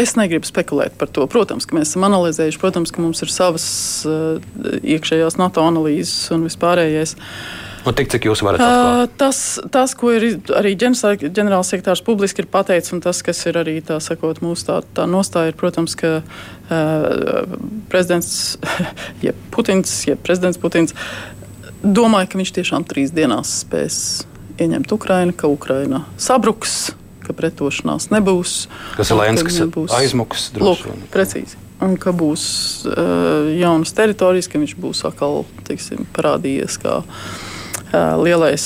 es 0.00 0.14
negribu 0.16 0.48
spekulēt 0.48 0.94
par 0.96 1.10
to. 1.12 1.26
Protams, 1.28 1.66
ka 1.68 1.76
mēs 1.76 1.90
esam 1.90 2.06
analizējuši, 2.08 2.60
protams, 2.62 2.88
ka 2.88 3.02
mums 3.04 3.20
ir 3.20 3.28
savas 3.28 3.66
iekšējās 4.80 5.36
NATO 5.36 5.60
analīzes 5.68 6.30
un 6.32 6.46
vispārējais. 6.48 7.12
Uh, 7.12 7.67
Un 7.88 7.96
tik 7.96 8.10
cik 8.12 8.26
jūs 8.28 8.42
varat 8.44 8.60
atklāt? 8.60 9.08
Uh, 9.08 9.14
tas, 9.20 9.38
tas, 9.72 9.94
ko 9.96 10.10
ir 10.12 10.26
arī 10.58 10.74
ģenerālsekretārs 10.76 12.02
publiski 12.04 12.44
ir 12.44 12.48
pateicis, 12.52 12.92
un 12.92 13.00
tas, 13.04 13.22
kas 13.24 13.40
ir 13.48 13.56
arī 13.60 13.78
tā 13.84 13.96
sakot, 14.04 14.42
mūsu 14.44 14.66
tā, 14.68 14.78
tā 14.96 15.06
nostāja, 15.08 15.54
ir, 15.54 15.56
protams, 15.56 15.96
ka 15.96 16.18
uh, 16.20 17.56
prezidents, 17.88 18.58
ja 19.26 19.32
Putins, 19.54 19.94
ja 20.10 20.18
prezidents 20.20 20.60
Putins 20.60 20.92
domāja, 21.80 22.28
ka 22.28 22.42
viņš 22.42 22.54
tiešām 22.58 22.84
trīs 22.88 23.14
dienās 23.16 23.62
spēs 23.62 24.02
ieņemt 24.60 24.92
Ukrainu, 24.92 25.32
ka 25.38 25.48
Ukraina 25.48 26.02
sabruks, 26.20 26.90
ka 27.24 27.32
pretošanās 27.36 28.10
nebūs. 28.12 28.66
Kas 28.98 29.14
ir 29.14 29.22
Lenskis 29.22 29.62
aizmuks? 29.96 30.50
Lūk, 30.60 30.84
precīzi 31.14 31.56
un 31.84 31.94
ka 32.00 32.10
būs 32.10 32.42
uh, 32.90 33.48
jaunas 33.54 33.94
teritorijas, 33.94 34.48
ka 34.50 34.58
viņš 34.58 34.74
būs 34.82 35.04
atkal 35.06 35.44
teiksim, 35.68 36.08
parādījies 36.16 36.74
kā 36.82 36.98
lielais 37.92 38.64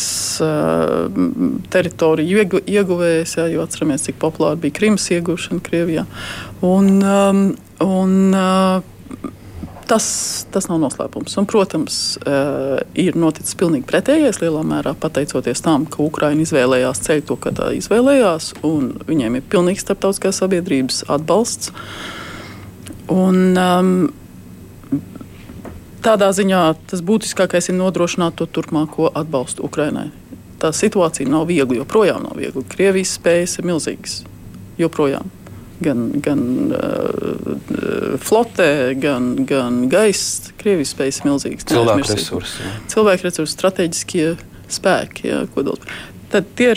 teritoriju 1.72 2.46
ieguvējs, 2.66 3.36
jā, 3.38 3.48
jo 3.52 3.66
atceramies, 3.66 4.06
cik 4.08 4.18
populāra 4.22 4.58
bija 4.60 4.78
Krimas 4.80 5.06
iegūšana 5.14 5.62
Krievijā. 5.66 6.06
Un, 6.66 7.02
un, 7.84 8.16
tas, 9.92 10.06
tas 10.52 10.68
nav 10.70 10.80
noslēpums. 10.82 11.36
Un, 11.40 11.48
protams, 11.50 11.98
ir 12.98 13.18
noticis 13.18 13.58
pilnīgi 13.60 13.86
pretējais 13.88 14.40
lielā 14.42 14.64
mērā 14.66 14.94
pateicoties 14.98 15.64
tam, 15.64 15.86
ka 15.90 16.02
Ukraiņa 16.06 16.46
izvēlējās 16.46 17.04
ceļu 17.06 17.26
to, 17.28 17.38
kā 17.42 17.52
tā 17.56 17.72
izvēlējās, 17.76 18.52
un 18.66 18.94
viņiem 19.08 19.38
ir 19.38 19.46
pilnīgs 19.52 19.84
starptautiskās 19.86 20.42
sabiedrības 20.42 21.04
atbalsts. 21.12 21.74
Un, 23.12 23.52
um, 23.58 23.94
tādā 26.04 26.30
ziņā 26.34 26.62
tas 26.90 27.02
būtiskākais 27.04 27.70
ir 27.70 27.78
nodrošināt 27.78 28.38
to 28.38 28.46
turpmāko 28.46 29.10
atbalstu 29.14 29.66
Ukraiņai. 29.68 30.08
Tā 30.62 30.70
situācija 30.76 31.26
nav 31.30 31.48
viegla, 31.50 31.80
joprojām 31.80 32.28
nav 32.28 32.38
viegla. 32.38 32.62
Krievijas 32.70 33.16
spējas 33.18 33.58
ir 33.58 33.66
milzīgas. 33.66 34.20
Joprojām 34.78 35.30
gan, 35.82 36.02
gan 36.22 36.42
uh, 36.72 38.16
flotē, 38.22 38.94
gan, 39.00 39.32
gan 39.48 39.86
gaisa. 39.92 40.52
Krievijas 40.60 40.94
spējas 40.94 41.22
milzīgas. 41.26 41.66
Cilvēku 41.70 42.14
resursi. 42.14 42.60
Jā. 42.62 42.74
Cilvēku 42.94 43.28
resursi, 43.28 43.56
strateģiskie 43.56 44.26
spēki, 44.72 45.28
jā, 45.32 45.40
kodols. 45.54 45.82
Tad 46.32 46.48
tie, 46.58 46.72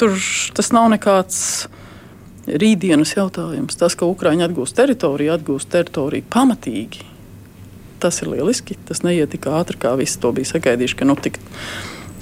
tur 0.00 0.14
tas 0.56 0.70
nav 0.74 0.90
nekāds 0.94 1.40
rītdienas 2.46 3.14
jautājums. 3.16 3.76
Tas, 3.80 3.96
ka 3.98 4.08
Ukraiņa 4.08 4.48
atgūst 4.48 4.76
teritoriju, 4.78 5.34
atgūst 5.34 5.72
teritoriju 5.72 6.28
pamatīgi. 6.32 7.13
Tas 8.02 8.20
ir 8.22 8.32
lieliski. 8.34 8.76
Tas 8.88 9.04
neiet 9.06 9.30
tik 9.32 9.46
ātri, 9.48 9.78
kā 9.80 9.94
visi 10.00 10.18
to 10.20 10.32
bija 10.36 10.50
sagaidījuši, 10.54 10.96
ka 11.00 11.08
nu, 11.08 11.16
tik, 11.16 11.40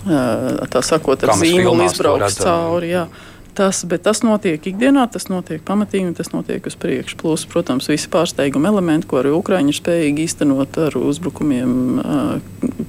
tā 0.05 0.83
sakot, 0.87 1.25
ar 1.25 1.37
zīmolu 1.41 1.89
izbrauks 1.89 2.41
cauri. 2.43 2.93
Jā. 2.95 3.07
Tas, 3.53 3.83
bet 3.85 4.01
tas 4.07 4.23
notiek 4.25 4.65
ikdienā, 4.65 5.03
tas 5.13 5.27
notiek 5.29 5.61
pamatīgi 5.69 6.07
un 6.09 6.15
tas 6.17 6.31
notiek 6.33 6.65
uz 6.65 6.73
priekšu. 6.81 7.19
Plus, 7.21 7.43
protams, 7.45 7.85
visi 7.91 8.09
pārsteiguma 8.09 8.71
elementi, 8.71 9.05
ko 9.11 9.19
arī 9.21 9.35
Ukrāņi 9.37 9.75
ir 9.75 9.77
spējīgi 9.77 10.25
īstenot 10.25 10.79
ar 10.87 10.97
uzbrukumiem 10.97 12.01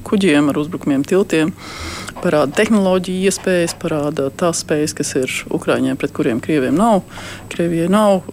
kuģiem, 0.07 0.47
ar 0.53 0.61
uzbrukumiem 0.61 1.03
tiltiem, 1.03 1.51
parāda 2.23 2.55
tehnoloģiju 2.61 3.27
iespējas, 3.27 3.75
parāda 3.81 4.29
tās 4.39 4.63
spējas, 4.63 4.95
kas 4.95 5.11
ir 5.19 5.35
Ukrāņiem, 5.51 5.99
pret 5.99 6.15
kuriem 6.15 6.39
Krievijai 6.39 6.71
nav. 6.77 7.03
Krievijai 7.51 7.91
nav 7.91 8.23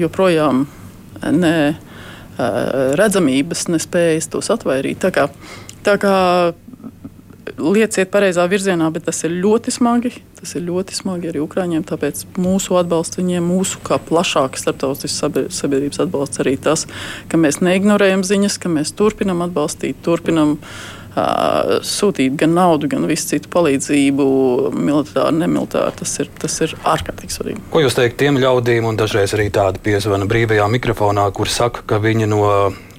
joprojām 0.00 0.64
ne 1.28 1.56
redzamības, 2.38 3.66
ne 3.72 3.80
spējas 3.82 4.30
tos 4.32 4.50
atvairīt. 4.54 5.02
Tā 5.02 5.12
kā, 5.14 5.28
tā 5.86 5.96
kā 6.00 6.16
lietas 7.58 8.00
iet 8.00 8.12
pareizā 8.12 8.46
virzienā, 8.50 8.88
bet 8.94 9.06
tas 9.08 9.22
ir 9.26 9.34
ļoti 9.42 9.74
smagi. 9.74 10.14
Tas 10.42 10.56
ir 10.58 10.64
ļoti 10.66 10.96
smagi 10.96 11.28
arī 11.30 11.42
Ukrāņiem. 11.44 11.84
Tāpēc 11.86 12.24
mūsu 12.40 12.74
atbalsts 12.80 13.20
viņiem, 13.20 13.44
mūsu 13.46 13.82
kā 13.86 14.00
plašāka 14.02 14.58
starptautiskās 14.58 15.54
sabiedrības 15.54 16.02
atbalsts 16.02 16.42
arī 16.42 16.56
tas, 16.58 16.88
ka 17.30 17.38
mēs 17.38 17.60
neignorējam 17.62 18.24
ziņas, 18.26 18.58
ka 18.62 18.72
mēs 18.72 18.94
turpinam 18.98 19.44
atbalstīt, 19.46 20.00
turpinam 20.02 20.56
uh, 20.56 21.01
sūtīt 21.14 22.36
gan 22.40 22.54
naudu, 22.56 22.88
gan 22.92 23.04
visu 23.10 23.32
citu 23.34 23.50
palīdzību, 23.52 24.26
militāru, 24.76 25.34
nemilitāru. 25.36 25.92
Tas 25.98 26.14
ir, 26.22 26.30
tas 26.40 26.56
ir 26.64 26.76
ārkārtīgi 26.88 27.36
svarīgi. 27.36 27.66
Ko 27.72 27.82
jūs 27.84 27.98
teikt 27.98 28.20
tiem 28.22 28.40
ļaudīm, 28.42 28.88
un 28.88 29.00
dažreiz 29.00 29.34
arī 29.36 29.50
tādi 29.52 29.82
piezvana 29.84 30.28
brīvajā 30.30 30.68
mikrofonā, 30.72 31.28
kur 31.36 31.50
saka, 31.52 31.84
ka 31.86 32.00
viņi 32.02 32.30
no 32.32 32.46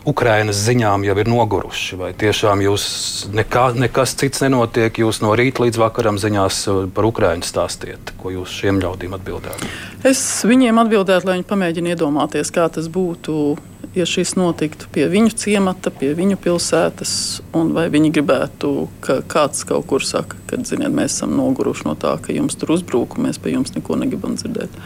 Ukrainas 0.06 0.60
ziņām 0.66 1.06
jau 1.08 1.16
ir 1.16 1.30
noguruši? 1.32 1.98
Vai 2.00 2.10
tiešām 2.20 2.60
jūs 2.66 2.86
nekā, 3.32 3.70
nekas 3.80 4.16
cits 4.20 4.44
nenotiek? 4.44 5.00
Jūs 5.00 5.22
no 5.24 5.32
rīta 5.40 5.64
līdz 5.64 5.80
vakaram 5.80 6.20
ziņās 6.20 6.58
uh, 6.68 6.80
par 6.92 7.08
Ukraiņu 7.08 7.48
stāstiet. 7.48 8.12
Ko 8.20 8.34
jūs 8.34 8.52
šiem 8.52 8.82
ļaudīm 8.84 9.16
atbildētu? 9.16 9.70
Es 10.04 10.20
viņiem 10.44 10.82
atbildētu, 10.84 11.30
lai 11.30 11.38
viņi 11.38 11.48
pamēģina 11.48 11.96
iedomāties, 11.96 12.52
kā 12.52 12.68
tas 12.76 12.92
būtu, 12.92 13.56
ja 13.96 14.04
šis 14.10 14.36
notiktu 14.36 14.92
pie 14.92 15.08
viņu 15.08 15.38
ciemata, 15.40 15.94
pie 15.96 16.12
viņu 16.18 16.36
pilsētas, 16.44 17.16
un 17.56 17.72
vai 17.76 17.88
viņi 17.94 18.12
gribētu, 18.18 18.76
ka 19.04 19.22
kāds 19.24 19.64
kaut 19.70 19.88
kur 19.88 20.04
saka, 20.04 20.36
ka, 20.52 20.60
ziniet, 20.68 20.92
mēs 20.92 21.16
esam 21.16 21.38
noguruši 21.40 21.88
no 21.88 21.96
tā, 22.00 22.18
ka 22.20 22.36
jums 22.36 22.60
tur 22.60 22.76
uzbruku, 22.76 23.24
mēs 23.24 23.40
pie 23.40 23.56
jums 23.56 23.72
neko 23.78 24.02
negribam 24.04 24.36
dzirdēt. 24.36 24.82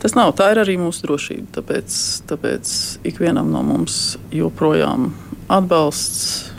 Tas 0.00 0.14
nav. 0.16 0.32
Tā 0.38 0.50
ir 0.54 0.62
arī 0.62 0.78
mūsu 0.80 1.04
drošība. 1.04 1.50
Tāpēc, 1.58 1.96
tāpēc 2.30 2.70
ikvienam 3.10 3.50
no 3.52 3.60
mums 3.66 4.16
joprojām 4.32 5.10
atbalsts, 5.50 6.52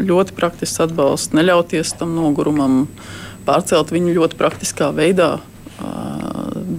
ļoti 0.00 0.34
praktisks 0.34 0.82
atbalsts, 0.82 1.34
neļauties 1.36 1.94
tam 2.00 2.16
nogurumam, 2.16 2.82
pārcelt 3.46 3.92
viņu 3.94 4.16
ļoti 4.16 4.40
praktiskā 4.40 4.90
veidā, 4.96 5.36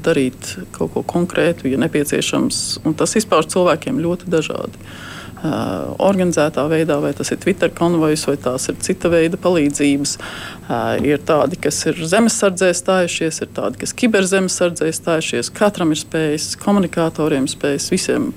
darīt 0.01 0.55
kaut 0.75 0.95
ko 0.95 1.05
konkrētu, 1.07 1.69
ja 1.71 1.79
nepieciešams. 1.81 2.81
Un 2.85 2.97
tas 2.97 3.15
izpauž 3.19 3.47
cilvēkiem 3.53 4.01
ļoti 4.01 4.29
dažādi. 4.33 4.81
Uh, 4.81 5.20
organizētā 5.41 6.67
veidā, 6.69 6.99
vai 7.01 7.13
tas 7.17 7.31
ir 7.33 7.39
Twitter 7.41 7.71
konvojs, 7.73 8.27
vai 8.29 8.37
tās 8.41 8.67
ir 8.69 8.77
cita 8.83 9.09
veida 9.09 9.39
palīdzības. 9.41 10.17
Uh, 10.17 10.99
ir 11.05 11.21
tādi, 11.25 11.57
kas 11.61 11.79
ir 11.89 11.97
zemesardzē 11.97 12.71
stājušies, 12.77 13.41
ir 13.43 13.51
tādi, 13.55 13.81
kas 13.81 13.95
kiberzemesardzē 13.97 14.91
stājušies. 14.95 15.51
Katram 15.57 15.95
ir 15.95 16.01
spējas, 16.01 16.53
komunikatoriem 16.61 17.49
spējas, 17.51 17.89
visiem, 17.93 18.31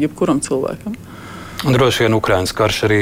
jebkuram 0.00 0.42
cilvēkam. 0.44 0.94
Droši 1.66 2.04
vien 2.04 2.14
Ukraiņas 2.14 2.54
karš 2.54 2.82
arī 2.86 3.00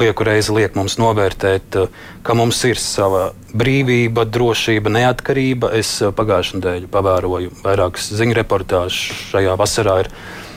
lieku 0.00 0.26
reizi 0.28 0.54
liek 0.54 0.76
mums 0.76 0.96
novērtēt, 1.00 1.78
ka 2.24 2.36
mums 2.36 2.60
ir 2.68 2.80
sava 2.80 3.30
brīvība, 3.56 4.26
drošība, 4.28 4.92
neatkarība. 4.92 5.72
Es 5.76 5.98
pagājušajā 6.16 6.60
nedēļā 6.60 6.90
pavēroju 6.92 7.54
vairākas 7.64 8.10
ziņu 8.16 8.36
reportāžas 8.40 8.98
šajā 9.32 9.56
vasarā. 9.58 10.00
Ir 10.04 10.12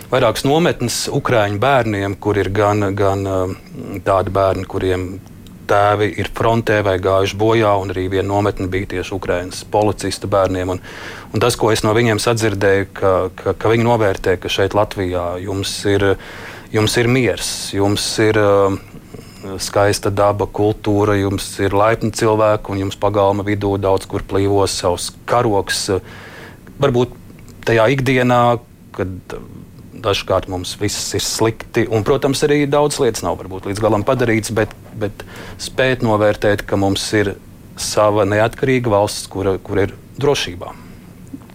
vairākas 0.10 0.46
nometnes 0.48 1.04
Ukrāņu 1.14 1.60
bērniem, 1.62 2.16
kur 2.22 2.38
ir 2.42 2.50
gan, 2.54 2.92
gan 2.98 3.26
um, 3.30 3.58
tādi 4.06 4.34
bērni, 4.34 4.66
kuriem 4.70 5.10
tēvi 5.70 6.10
ir 6.18 6.32
frontē 6.34 6.80
vai 6.86 6.96
gājuši 7.02 7.38
bojā, 7.38 7.76
un 7.78 7.94
arī 7.94 8.08
viena 8.10 8.32
nometne 8.32 8.66
bija 8.72 8.90
tieši 8.96 9.14
Ukraiņas 9.20 9.66
policistu 9.70 10.30
bērniem. 10.32 10.74
Un, 10.74 10.82
un 11.34 11.44
tas, 11.44 11.58
ko 11.60 11.70
es 11.74 11.86
no 11.86 11.94
viņiem 11.94 12.22
sadzirdēju, 12.22 12.88
ka, 12.98 13.12
ka, 13.38 13.54
ka 13.54 13.74
viņi 13.74 13.86
novērtē, 13.86 14.40
ka 14.42 14.50
šeit 14.50 14.78
Latvijā 14.78 15.36
jums 15.44 15.76
ir, 15.90 16.08
jums 16.74 16.98
ir 16.98 17.12
miers, 17.14 17.52
jums 17.78 18.08
ir 18.26 18.42
uh, 18.42 18.80
skaista 19.62 20.10
daba, 20.10 20.50
kultūra, 20.50 21.20
jums 21.22 21.52
ir 21.62 21.78
laipni 21.78 22.10
cilvēki, 22.18 22.74
un 22.74 22.84
jums 22.88 22.98
pagalma 23.00 23.46
vidū 23.46 23.76
daudz 23.78 24.10
kur 24.10 24.26
plīvos 24.26 24.74
savs 24.82 25.12
karoks. 25.30 25.86
Varbūt 26.82 27.14
tajā 27.70 27.86
ikdienā, 27.94 28.42
kad 28.98 29.38
Dažkārt 30.00 30.48
mums 30.52 30.76
viss 30.80 31.14
ir 31.18 31.24
slikti, 31.26 31.86
un, 31.92 32.06
protams, 32.08 32.44
arī 32.48 32.64
daudz 32.70 33.02
lietas 33.02 33.26
nav 33.26 33.40
varbūt 33.42 33.70
līdz 33.70 33.84
galam 33.84 34.06
padarīts, 34.08 34.54
bet, 34.56 34.72
bet 35.00 35.26
spēt 35.62 36.06
novērtēt, 36.06 36.64
ka 36.68 36.80
mums 36.80 37.04
ir 37.18 37.34
sava 37.80 38.26
neatkarīga 38.28 38.92
valsts, 38.92 39.28
kura, 39.32 39.58
kura 39.64 39.88
ir 39.88 39.96
drošībā. 40.20 40.74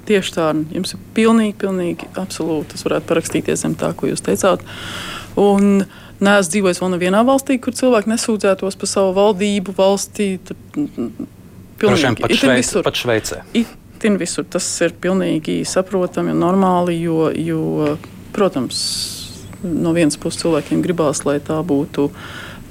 Tieši 0.05 0.35
tā, 0.37 0.51
jums 0.77 0.93
ir 0.93 1.05
pilnīgi, 1.17 1.57
pilnīgi 1.63 2.09
absolūti. 2.21 2.77
Es 2.77 2.85
varētu 2.85 3.09
parakstīties 3.09 3.65
zem 3.65 3.77
tā, 3.81 3.95
ko 3.97 4.11
jūs 4.11 4.25
teicāt. 4.25 4.65
Un 5.41 5.87
Nē, 6.23 6.39
es 6.41 6.49
dzīvoju 6.53 6.79
vēl 6.79 6.93
nevienā 6.95 7.25
valstī, 7.27 7.57
kur 7.61 7.75
cilvēki 7.75 8.13
nesūdzētos 8.13 8.79
par 8.79 8.89
savu 8.89 9.15
valdību, 9.17 9.75
valstī. 9.77 10.29
Pilnīgi 11.81 12.13
pat, 12.21 12.35
šveic, 12.39 12.71
pat 12.87 13.01
Šveicē. 13.01 13.41
Itin 13.59 14.19
visur 14.21 14.47
tas 14.47 14.69
ir 14.87 14.95
pilnīgi 15.03 15.59
saprotami 15.69 16.33
un 16.33 16.41
normāli, 16.45 17.01
jo, 17.03 17.33
jo 17.35 17.97
Protams, 18.35 18.79
no 19.63 19.95
vienas 19.97 20.19
puses 20.21 20.43
cilvēkiem 20.43 20.83
gribās, 20.85 21.25
lai 21.29 21.39
tā 21.45 21.61
būtu. 21.65 22.11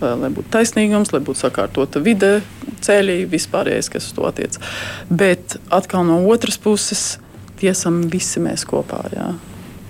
Lai 0.04 0.28
būtu 0.34 0.52
taisnīgums, 0.52 1.14
lai 1.14 1.22
būtu 1.24 1.40
sakārtota 1.46 2.02
vide, 2.04 2.42
ceļi, 2.84 3.22
vispārējais, 3.32 3.88
kas 3.94 4.10
uz 4.10 4.16
to 4.18 4.26
attiecas. 4.28 4.60
Bet 5.08 5.56
atkal 5.72 6.04
no 6.04 6.18
otras 6.28 6.58
puses, 6.60 7.06
tiesam 7.62 8.02
visi 8.12 8.44
mēs 8.44 8.66
kopā. 8.68 9.00
Jā. 9.14 9.30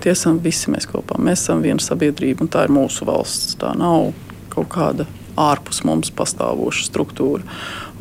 Tiesam 0.03 0.37
visi 0.43 0.69
mēs 0.69 0.85
kopā. 0.91 1.17
Mēs 1.17 1.41
esam 1.47 1.63
viena 1.65 1.81
sabiedrība, 1.81 2.45
un 2.45 2.51
tā 2.53 2.67
ir 2.67 2.75
mūsu 2.75 3.07
valsts. 3.09 3.55
Tā 3.57 3.73
nav 3.79 4.11
kaut 4.53 4.69
kāda 4.75 5.07
ārpus 5.39 5.81
mums 5.87 6.13
pastāvoša 6.13 6.85
struktūra. 6.91 7.41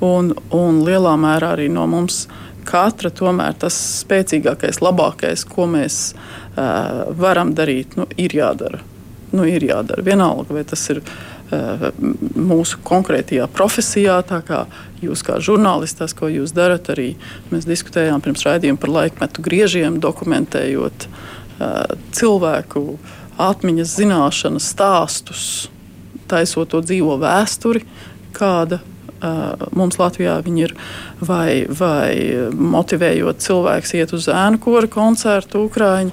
Un, 0.04 0.34
un 0.52 0.82
lielā 0.84 1.14
mērā 1.20 1.54
arī 1.56 1.70
no 1.72 1.86
mums 1.88 2.26
katra 2.66 3.10
tomēr 3.14 3.56
tas 3.62 3.76
spēcīgākais, 4.02 4.80
labākais, 4.84 5.44
ko 5.48 5.66
mēs 5.70 5.98
uh, 6.12 7.12
varam 7.18 7.54
darīt, 7.56 7.96
nu, 7.98 8.06
ir 8.20 8.34
jādara. 8.36 8.82
Nu, 9.32 9.46
ir 9.48 9.64
jādara. 9.64 10.04
Vienalga, 10.04 10.52
vai 10.52 10.64
tas 10.68 10.82
ir 10.92 11.00
uh, 11.02 11.88
mūsu 12.36 12.82
konkrētajā 12.84 13.48
profesijā, 13.54 14.18
tā 14.28 14.42
kā 14.46 14.64
jūs 15.02 15.24
kā 15.26 15.38
žurnālistas, 15.42 16.14
ko 16.16 16.30
jūs 16.32 16.54
darat. 16.56 16.92
Arī 16.92 17.14
mēs 17.52 17.68
diskutējām 17.68 18.22
pirms 18.24 18.46
raidījuma 18.48 18.80
par 18.82 18.94
laikmetu 18.98 19.44
griežiem, 19.44 19.98
dokumentējot 20.04 21.08
uh, 21.08 21.98
cilvēku 22.12 22.86
atmiņas 23.42 23.98
zināšanas 23.98 24.72
stāstus, 24.74 25.44
taisot 26.30 26.74
to 26.74 26.82
dzīvo 26.84 27.16
vēsturi, 27.22 27.86
kāda 28.36 28.82
Mums 29.72 29.98
Latvijā 30.00 30.40
ir 30.58 30.74
vai, 31.22 31.64
vai 31.68 32.12
motivējot 32.52 33.42
cilvēkus 33.44 33.94
iet 33.98 34.14
uz 34.16 34.28
ēnu 34.32 34.60
kora 34.62 34.90
koncertu, 34.90 35.66
Ukrāņu, 35.68 36.12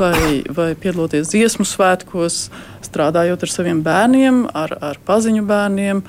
vai, 0.00 0.42
vai 0.48 0.70
piedaloties 0.80 1.32
dziesmu 1.32 1.66
svētkos, 1.68 2.46
strādājot 2.86 3.42
ar 3.42 3.52
saviem 3.52 3.82
bērniem, 3.84 4.46
ar, 4.54 4.76
ar 4.92 5.02
paziņu 5.06 5.44
bērniem, 5.46 6.02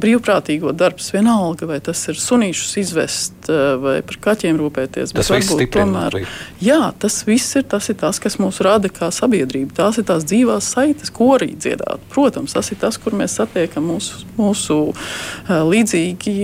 brīvprātīgo 0.00 0.72
darbs 0.72 1.10
vienalga, 1.12 1.66
vai 1.68 1.76
tas 1.84 2.00
ir 2.08 2.16
sunīšus 2.16 2.78
izvest 2.80 3.50
vai 3.82 3.98
par 4.06 4.16
kaķiem 4.24 4.56
rūpēties. 4.56 5.12
Tas 5.12 5.28
viss 5.28 5.52
stiprina. 5.52 6.06
Tomēr, 6.08 6.30
jā, 6.64 6.78
tas 7.02 7.18
viss 7.28 7.58
ir 7.60 7.66
tas, 7.68 7.90
ir 7.92 7.98
tas, 8.00 8.18
kas 8.22 8.38
mūs 8.40 8.62
rada 8.64 8.88
kā 8.88 9.10
sabiedrība. 9.12 9.76
Tās 9.76 10.00
ir 10.00 10.06
tās 10.08 10.24
dzīvās 10.28 10.70
saites, 10.74 11.12
ko 11.12 11.34
arī 11.36 11.52
dziedāt. 11.60 12.00
Protams, 12.12 12.56
tas 12.56 12.72
ir 12.72 12.80
tas, 12.80 12.96
kur 13.00 13.16
mēs 13.20 13.36
satiekam 13.36 13.84
mūsu, 13.92 14.24
mūsu 14.40 14.78
līdzīgi 15.50 16.34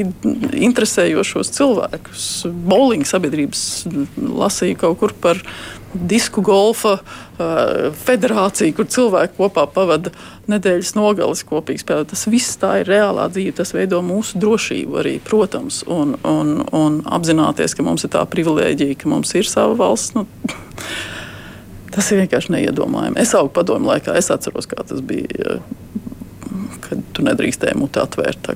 interesējošos 0.68 1.25
cilvēkus. 1.34 2.28
Bowling 2.68 3.06
sabiedrības 3.08 3.86
lasīja 4.16 4.78
kaut 4.84 5.00
kur 5.00 5.14
par 5.22 5.40
disku 5.96 6.42
golfa 6.44 6.98
federāciju, 8.04 8.74
kur 8.76 8.88
cilvēki 8.92 9.36
kopā 9.38 9.64
pavada 9.72 10.12
nedēļas 10.50 10.94
nogalas 10.96 11.44
kopīgi 11.48 11.84
spēlēt. 11.84 12.12
Tas 12.12 12.26
viss 12.30 12.58
tā 12.60 12.74
ir 12.82 12.90
reālā 12.90 13.26
dzīve, 13.32 13.56
tas 13.60 13.72
veido 13.76 14.02
mūsu 14.04 14.40
drošību 14.42 15.00
arī, 15.02 15.16
protams, 15.24 15.82
un, 15.88 16.16
un, 16.28 16.56
un 16.76 17.02
apzināties, 17.18 17.76
ka 17.76 17.86
mums 17.86 18.06
ir 18.06 18.12
tā 18.14 18.24
privilēģija, 18.28 19.00
ka 19.02 19.12
mums 19.12 19.34
ir 19.38 19.48
sava 19.48 19.76
valsts. 19.78 20.16
Nu, 20.18 20.26
Tas 21.96 22.10
ir 22.12 22.18
vienkārši 22.20 22.52
neiedomājami. 22.52 23.16
Es 23.22 23.30
augu 23.38 23.48
padomu 23.56 23.88
laikā, 23.88 24.12
es 24.20 24.28
atceros, 24.28 24.66
kā 24.68 24.82
tas 24.84 25.00
bija 25.00 25.62
kad 26.86 27.02
tu 27.16 27.24
nedrīkstēji 27.26 27.76
muti 27.78 28.00
atvērt. 28.02 28.50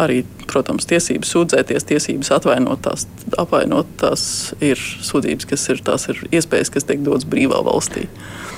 Arī, 0.00 0.22
protams, 0.48 0.88
tiesības 0.88 1.32
sūdzēties, 1.34 1.86
tiesības 1.90 2.32
atvainot 2.38 2.82
tās, 2.86 3.06
apvainot 3.38 3.90
tās 4.00 4.26
ir 4.64 4.80
sūdzības, 4.80 5.48
kas 5.50 5.68
ir, 5.72 5.82
tās 5.86 6.08
ir 6.12 6.22
iespējas, 6.30 6.72
kas 6.74 6.88
tiek 6.88 7.04
dotas 7.06 7.28
brīvā 7.28 7.62
valstī. 7.66 8.06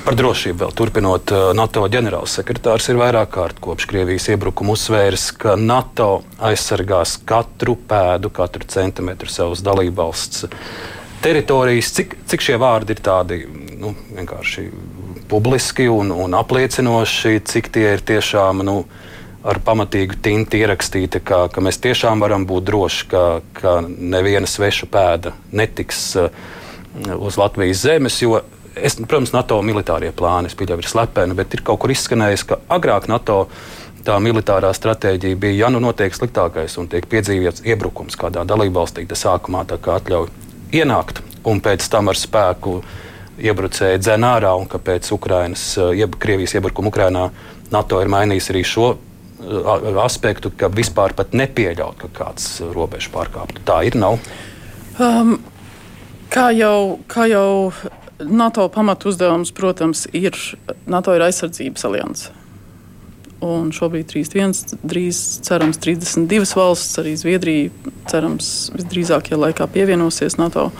Par 0.04 0.16
drošību 0.16 0.62
vēl 0.62 0.76
turpinot, 0.78 1.32
uh, 1.34 1.50
NATO 1.56 1.82
ģenerālsekretārs 1.92 2.86
ir 2.88 3.00
vairāk 3.00 3.32
kārt 3.34 3.58
kopš 3.64 3.88
Krievijas 3.90 4.30
iebrukuma 4.32 4.76
uzsvērs, 4.76 5.30
ka 5.42 5.56
NATO 5.60 6.22
aizsargās 6.48 7.18
katru 7.28 7.74
pēdu, 7.88 8.30
katru 8.32 8.68
centimetru 8.70 9.28
savas 9.32 9.60
dalībvalsts 9.66 10.46
teritorijas. 11.20 11.92
Cik, 11.98 12.16
cik 12.30 12.46
šie 12.46 12.56
vārdi 12.62 12.94
ir 12.94 13.02
tādi 13.04 13.42
nu, 13.78 13.92
vienkārši 14.14 14.68
publiski 15.28 15.88
un, 15.92 16.12
un 16.12 16.34
apliecinoši, 16.38 17.40
cik 17.44 17.70
tie 17.74 17.92
ir 17.96 18.04
tiešām 18.04 18.64
nu, 18.66 18.82
ar 19.48 19.60
pamatīgu 19.64 20.18
tinti 20.22 20.62
ierakstīti, 20.62 21.22
ka, 21.24 21.46
ka 21.52 21.64
mēs 21.64 21.80
tiešām 21.84 22.20
varam 22.24 22.46
būt 22.48 22.68
droši, 22.68 23.08
ka, 23.10 23.24
ka 23.56 23.74
neviena 23.86 24.48
sveša 24.50 24.88
pēda 24.92 25.34
netiks 25.52 26.04
uh, 26.18 26.30
uz 27.16 27.38
Latvijas 27.40 27.84
zemes. 27.86 28.20
Es, 28.78 28.94
protams, 29.00 29.32
NATO 29.34 29.58
militārie 29.66 30.12
plāni, 30.14 30.50
pieļauju, 30.54 30.84
ir 30.84 30.90
slepeni, 30.90 31.34
bet 31.38 31.54
ir 31.54 31.64
kaut 31.66 31.80
kur 31.82 31.90
izskanējis, 31.94 32.44
ka 32.46 32.60
agrāk 32.70 33.08
NATO 33.10 33.46
tā 34.06 34.18
militārā 34.22 34.70
stratēģija 34.74 35.38
bija, 35.40 35.64
ja 35.64 35.70
nu 35.72 35.80
notiek 35.82 36.14
sliktākais 36.14 36.78
un 36.80 36.86
tiek 36.88 37.06
piedzīvots 37.10 37.64
iebrukums 37.66 38.16
kādā 38.18 38.44
dalībvalstī, 38.48 39.04
tad 39.10 39.20
sākumā 39.20 39.64
tā 39.68 39.80
kā 39.82 39.98
atļauj 39.98 40.30
ienākt 40.78 41.20
un 41.48 41.60
pēc 41.64 41.84
tam 41.90 42.10
ar 42.12 42.18
spēku 42.18 42.78
iebrucēji 43.38 44.00
dzen 44.02 44.26
ārā 44.26 44.52
un 44.58 44.68
kāpēc 44.70 45.10
Ukrainas, 45.14 45.70
eh, 45.78 45.92
jeb 46.02 46.16
Krievijas 46.20 46.56
iebrukuma 46.58 46.92
Ukrainā 46.92 47.28
NATO 47.70 48.00
ir 48.02 48.10
mainījis 48.12 48.50
arī 48.52 48.64
šo 48.64 48.88
eh, 48.94 50.02
aspektu, 50.04 50.50
ka 50.56 50.68
vispār 50.68 51.14
nepieļaut, 51.14 51.98
ka 51.98 52.08
kāds 52.08 52.60
robežu 52.74 53.12
pārkāptu. 53.14 53.62
Tā 53.64 53.82
ir, 53.86 53.96
nav. 53.96 54.18
Um, 54.98 55.38
kā, 56.30 56.50
jau, 56.56 56.98
kā 57.06 57.28
jau 57.30 57.72
NATO 58.18 58.68
pamatu 58.68 59.12
uzdevums, 59.12 59.52
protams, 59.54 60.06
ir 60.12 60.34
NATO 60.86 61.14
ir 61.14 61.22
aizsardzības 61.28 61.84
alianse. 61.84 62.34
Un 63.44 63.68
šobrīd 63.70 64.08
31, 64.10 64.78
drīz 64.82 65.18
cerams 65.46 65.78
32 65.78 66.56
valsts, 66.58 66.98
arī 66.98 67.12
Zviedrija, 67.18 67.92
cerams, 68.10 68.48
visdrīzākajā 68.74 69.38
laikā 69.38 69.68
pievienosies 69.70 70.38
NATO. 70.40 70.72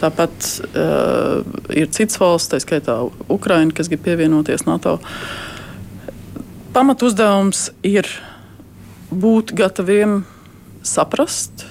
Tāpat 0.00 0.48
uh, 0.70 1.42
ir 1.76 1.90
citas 1.92 2.16
valsts, 2.22 2.48
tā 2.54 2.60
skaitā 2.64 2.96
Ukraina, 3.28 3.74
kas 3.76 3.92
grib 3.92 4.06
pievienoties 4.06 4.64
NATO. 4.64 4.96
Pamat 6.72 7.04
uzdevums 7.04 7.66
ir 7.84 8.08
būt 9.10 9.52
gataviem 9.58 10.22
saprast 10.86 11.66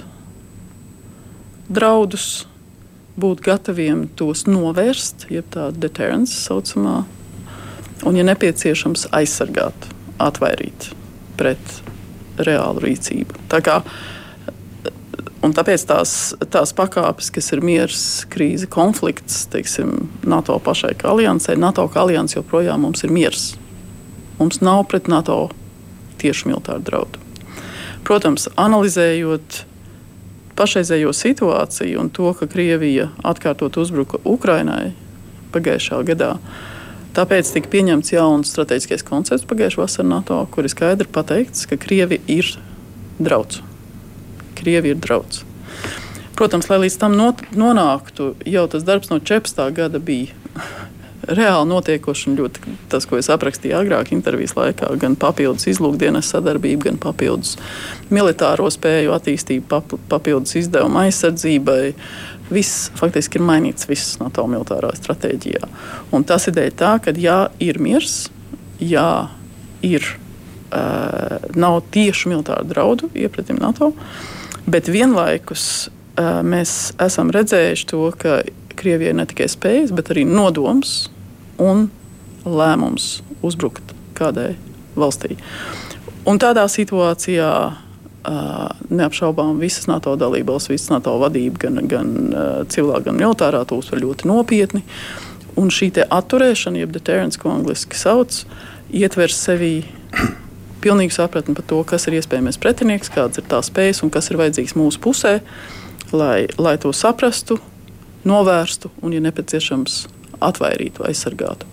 draudus, 1.70 2.46
būt 3.20 3.42
gataviem 3.46 4.08
tos 4.18 4.46
novērst, 4.48 5.28
jeb 5.34 5.48
tā 5.54 5.70
deterrence 5.76 6.36
saucamā, 6.38 7.04
un, 8.06 8.18
ja 8.18 8.26
nepieciešams, 8.28 9.10
aizsargāt, 9.16 9.90
atvairīt 10.20 10.92
pret 11.40 11.76
reālu 12.40 12.84
rīcību. 12.84 13.48
Tā 13.52 13.60
kā 13.64 13.80
uh, 13.82 13.92
tāpēc 15.40 15.86
tās, 15.88 16.12
tās 16.52 16.74
pakāpes, 16.76 17.30
kas 17.32 17.52
ir 17.56 17.62
miers, 17.64 18.26
krīze, 18.32 18.68
konflikts, 18.68 19.46
teiksim, 19.52 20.10
NATO 20.28 20.58
pašai 20.60 20.96
kā 21.00 21.14
aliansē, 21.14 21.56
NATO 21.56 21.88
kā 21.92 22.04
alianse 22.04 22.40
joprojām 22.40 22.84
mums 22.84 23.04
ir 23.04 23.14
miers. 23.14 23.54
Mums 24.40 24.62
nav 24.62 24.86
pret 24.92 25.08
NATO 25.08 25.50
tieši 26.20 26.50
militāru 26.50 26.84
draudu. 26.84 27.24
Protams, 28.08 28.48
analizējot 28.60 29.64
pašreizējo 30.60 31.14
situāciju 31.16 32.02
un 32.02 32.10
to, 32.12 32.32
ka 32.36 32.48
Krievija 32.50 33.10
atkārtot 33.24 33.78
uzbruka 33.80 34.20
Ukrainai 34.28 34.94
pagājušā 35.54 36.02
gadā, 36.08 36.36
tāpēc 37.18 37.54
tika 37.56 37.72
pieņemts 37.74 38.14
jauns 38.14 38.52
strateģiskais 38.54 39.06
koncepts 39.08 39.48
pagājušā 39.50 39.84
vasarā 39.84 40.08
NATO, 40.10 40.42
kur 40.54 40.68
ir 40.68 40.74
skaidri 40.74 41.10
pateikts, 41.10 41.68
ka 41.70 41.80
Krievija 41.80 42.22
ir 42.30 42.54
drauds. 43.20 43.64
Krievija 44.60 44.96
ir 44.96 45.02
draudz. 45.02 45.44
Protams, 46.40 46.70
lai 46.72 46.78
līdz 46.86 46.96
tam 47.02 47.18
not, 47.20 47.42
nonāktu, 47.52 48.34
jau 48.48 48.68
tas 48.72 48.86
darbs 48.88 49.12
no 49.12 49.20
14. 49.20 49.60
gada 49.76 50.00
bija 50.00 50.32
reāli 51.40 51.68
notiekoši 51.68 52.30
un 52.32 52.38
ļoti 52.40 52.76
tas, 52.92 53.04
ko 53.10 53.20
es 53.20 53.28
aprakstīju 53.34 53.76
agrāk, 53.76 54.14
intervijas 54.16 54.56
laikā, 54.56 54.94
gan 55.02 55.18
papildus 55.20 55.68
izlūkdienas 55.68 56.32
sadarbība, 56.32 56.88
gan 56.90 57.00
papildus 57.02 57.58
militāro 58.14 58.70
spēju 58.72 59.14
attīstība, 59.18 59.82
papildus 60.12 60.56
izdevuma 60.62 61.10
aizsardzībai. 61.10 61.82
Viss 62.50 62.90
faktiski 62.98 63.40
ir 63.40 63.46
mainīts 63.46 63.88
viss 63.90 64.18
NATO 64.22 64.46
militārā 64.50 64.90
stratēģijā. 64.98 65.68
Un 66.16 66.26
tas 66.28 66.48
ir 66.50 66.56
dēļ 66.58 66.72
tā, 66.80 66.96
ka 67.04 67.14
jā, 67.14 67.40
ir 67.62 67.78
miers, 67.82 68.30
jā, 68.82 69.30
ir, 69.86 70.06
uh, 70.74 71.38
nav 71.56 71.82
tieši 71.94 72.32
militāru 72.32 72.70
draudu 72.70 73.12
iepratim 73.14 73.62
NATO. 73.62 73.92
Bet 74.70 74.90
vienlaikus 74.90 75.90
uh, 75.90 76.42
mēs 76.46 76.94
esam 77.02 77.34
redzējuši 77.36 77.90
to, 77.94 78.08
ka 78.18 78.42
Krievijai 78.80 79.14
ne 79.18 79.26
tikai 79.28 79.50
spējas, 79.52 79.92
bet 79.92 80.10
arī 80.14 80.24
nodoms 80.24 81.10
un 81.60 81.90
lēmums 82.48 83.20
uzbrukt 83.44 83.94
kādai 84.16 84.54
valstī. 84.96 85.36
Un 86.30 86.40
tādā 86.40 86.64
situācijā 86.72 87.52
uh, 87.68 87.86
neapšaubām 88.28 89.60
visas 89.62 89.88
NATO 89.88 90.16
dalībvalstis, 90.20 90.74
visas 90.76 90.92
NATO 90.92 91.16
vadība, 91.22 91.64
gan, 91.66 91.80
gan 91.88 92.10
uh, 92.30 92.50
civilā, 92.70 93.00
gan 93.06 93.18
militārā, 93.20 93.64
to 93.68 93.80
uztver 93.80 94.02
ļoti 94.04 94.28
nopietni. 94.30 94.84
Un 95.60 95.72
šī 95.74 95.92
atturēšana, 96.06 96.84
jeb 96.84 96.92
deterrence, 96.96 97.40
ko 97.40 97.52
angļuiski 97.54 97.98
sauc, 97.98 98.44
ietver 98.92 99.32
sevi 99.34 99.86
pilnīgu 100.84 101.16
sapratni 101.16 101.56
par 101.58 101.68
to, 101.68 101.82
kas 101.88 102.08
ir 102.08 102.20
iespējamais 102.20 102.60
pretinieks, 102.62 103.12
kādas 103.14 103.42
ir 103.42 103.48
tās 103.50 103.72
spējas 103.72 104.04
un 104.04 104.14
kas 104.14 104.30
ir 104.32 104.40
vajadzīgs 104.40 104.78
mūsu 104.80 105.02
pusē, 105.04 105.40
lai, 106.12 106.48
lai 106.60 106.78
to 106.82 106.94
saprastu, 106.96 107.60
novērstu 108.28 108.92
un, 109.02 109.16
ja 109.16 109.24
nepieciešams, 109.24 110.06
atvairītu, 110.44 111.04
aizsargātu. 111.08 111.68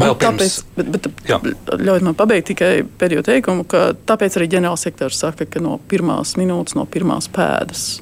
Vēl 0.00 0.14
pirms, 0.16 0.40
tāpēc, 0.40 0.54
bet, 0.76 0.90
bet, 0.94 1.72
ļaujiet 1.84 2.06
man 2.06 2.16
pabeigt 2.16 2.48
tikai 2.52 2.70
pēdējo 2.98 3.24
teikumu, 3.26 3.66
ka 3.68 3.90
tāpēc 4.08 4.38
arī 4.38 4.48
ģenerālsekretārs 4.54 5.20
saka, 5.20 5.46
ka 5.48 5.60
no 5.60 5.76
pirmās 5.90 6.36
minūtes, 6.40 6.76
no 6.78 6.86
pirmās 6.88 7.28
pēdas, 7.32 8.00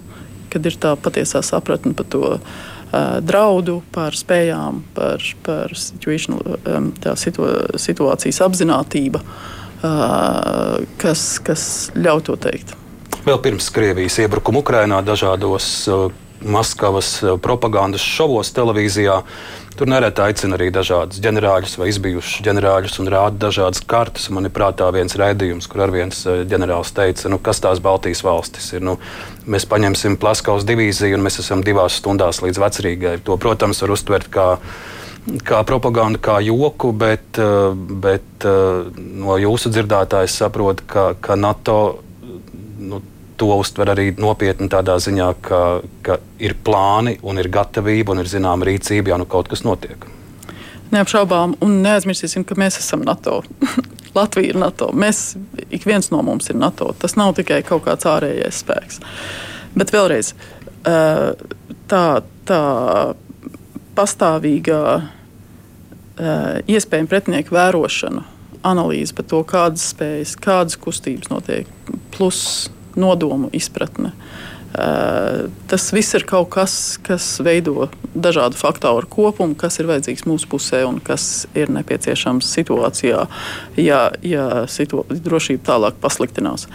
kad 0.53 0.67
ir 0.67 0.79
tā 0.83 0.95
patiesā 1.01 1.43
sapratne 1.47 1.95
par 1.99 2.07
to 2.13 2.23
uh, 2.37 3.19
draudu, 3.27 3.81
par 3.95 4.15
spējām, 4.19 4.85
par, 4.95 5.25
par 5.47 5.75
um, 5.75 6.93
situ, 7.19 7.51
situācijas 7.87 8.43
apziņotību, 8.47 9.23
uh, 9.27 10.79
kas, 11.03 11.27
kas 11.43 11.65
ļauj 11.99 12.27
to 12.31 12.39
teikt. 12.47 12.75
Vēl 13.27 13.43
pirms 13.43 13.67
Krievijas 13.75 14.23
iebrukuma 14.23 14.63
Ukrajinā 14.63 15.03
dažādos 15.05 15.67
Maskavas 16.41 17.19
propagandas 17.45 18.01
šovos 18.01 18.49
televīzijā 18.57 19.19
Tur 19.81 19.89
nereti 19.89 20.21
aicina 20.21 20.59
arī 20.59 20.67
dažādus 20.77 21.23
ģenerāļus 21.25 21.79
vai 21.81 21.87
izbijušus 21.89 22.43
ģenerāļus 22.45 22.99
un 23.01 23.07
rāda 23.09 23.47
dažādas 23.47 23.81
kartes. 23.89 24.27
Man 24.29 24.45
ir 24.45 24.53
prātā 24.53 24.91
viens 24.93 25.17
raidījums, 25.17 25.65
kur 25.73 25.87
ar 25.87 25.95
viens 25.95 26.19
eh, 26.29 26.43
ģenerālis 26.51 26.93
teica, 26.93 27.31
nu, 27.33 27.39
kas 27.41 27.63
tās 27.65 27.81
Baltijas 27.81 28.21
valstis 28.21 28.67
ir. 28.77 28.85
Nu, 28.85 28.99
mēs 29.49 29.65
paņemsim 29.71 30.19
Plaskaus 30.21 30.67
divīziju 30.69 31.17
un 31.17 31.25
mēs 31.25 31.41
esam 31.41 31.65
divās 31.65 31.97
stundās 31.97 32.43
līdz 32.45 32.61
vecrīgai. 32.61 33.15
To, 33.25 33.39
protams, 33.41 33.81
var 33.81 33.95
uztvert 33.97 34.29
kā 34.29 34.51
kā 35.49 35.63
propagandu, 35.65 36.21
kā 36.29 36.37
joku, 36.45 36.93
bet, 36.93 37.41
eh, 37.41 37.73
bet 38.05 38.45
eh, 38.45 39.01
no 39.25 39.41
jūsu 39.41 39.73
dzirdētājas 39.73 40.37
saprotu, 40.45 40.85
ka, 40.93 41.07
ka 41.25 41.41
NATO 41.41 41.81
to 43.41 43.49
uztver 43.57 43.93
arī 43.95 44.11
nopietni 44.21 44.69
tādā 44.71 44.99
ziņā, 45.01 45.29
ka, 45.45 45.61
ka 46.05 46.19
ir 46.43 46.57
plāni 46.65 47.17
un 47.25 47.41
ir 47.41 47.49
gatavība 47.53 48.15
un 48.15 48.23
ir 48.23 48.29
zināma 48.31 48.69
rīcība, 48.69 49.15
ja 49.15 49.21
nu 49.21 49.29
kaut 49.31 49.49
kas 49.51 49.65
notiek. 49.65 50.05
Neapšaubām, 50.91 51.55
un 51.63 51.77
neaizmirsīsim, 51.85 52.45
ka 52.45 52.57
mēs 52.59 52.81
esam 52.83 53.05
NATO. 53.07 53.41
Latvija 54.19 54.53
ir 54.53 54.59
NATO. 54.59 54.91
Mēs, 54.97 55.37
ik 55.71 55.87
viens 55.87 56.11
no 56.11 56.19
mums 56.27 56.51
ir 56.51 56.59
NATO. 56.59 56.91
Tas 56.99 57.15
nav 57.19 57.37
tikai 57.39 57.61
kaut 57.67 57.85
kāds 57.87 58.09
ārējais 58.11 58.59
spēks. 58.65 58.99
Bet 59.79 59.93
vēlreiz, 59.95 60.33
tā, 60.83 62.03
tā 62.51 62.61
pastāvīgā 63.95 64.83
iespējama 66.75 67.11
pretinieku 67.11 67.55
vērošana, 67.55 68.27
analīze 68.67 69.15
par 69.17 69.29
to, 69.31 69.45
kādas 69.47 69.87
spējas, 69.95 70.35
kādas 70.43 70.77
kustības 70.81 71.31
notiek, 71.31 71.71
plus 72.17 72.43
nodomu 72.97 73.51
izpratne. 73.53 74.15
Uh, 74.71 75.49
tas 75.67 75.89
viss 75.91 76.15
ir 76.15 76.23
kaut 76.31 76.53
kas, 76.55 76.75
kas 77.03 77.25
veido 77.43 77.89
dažādu 78.15 78.55
faktoru 78.55 79.09
kopumu, 79.11 79.57
kas 79.59 79.81
ir 79.83 79.89
vajadzīgs 79.91 80.29
mūsu 80.31 80.47
pusē 80.53 80.85
un 80.87 81.01
kas 81.03 81.49
ir 81.59 81.73
nepieciešams 81.75 82.47
situācijā, 82.55 83.25
ja, 83.83 83.99
ja 84.23 84.45
situ 84.71 85.03
drošība 85.11 85.67
tālāk 85.73 85.99
pasliktinās. 85.99 86.69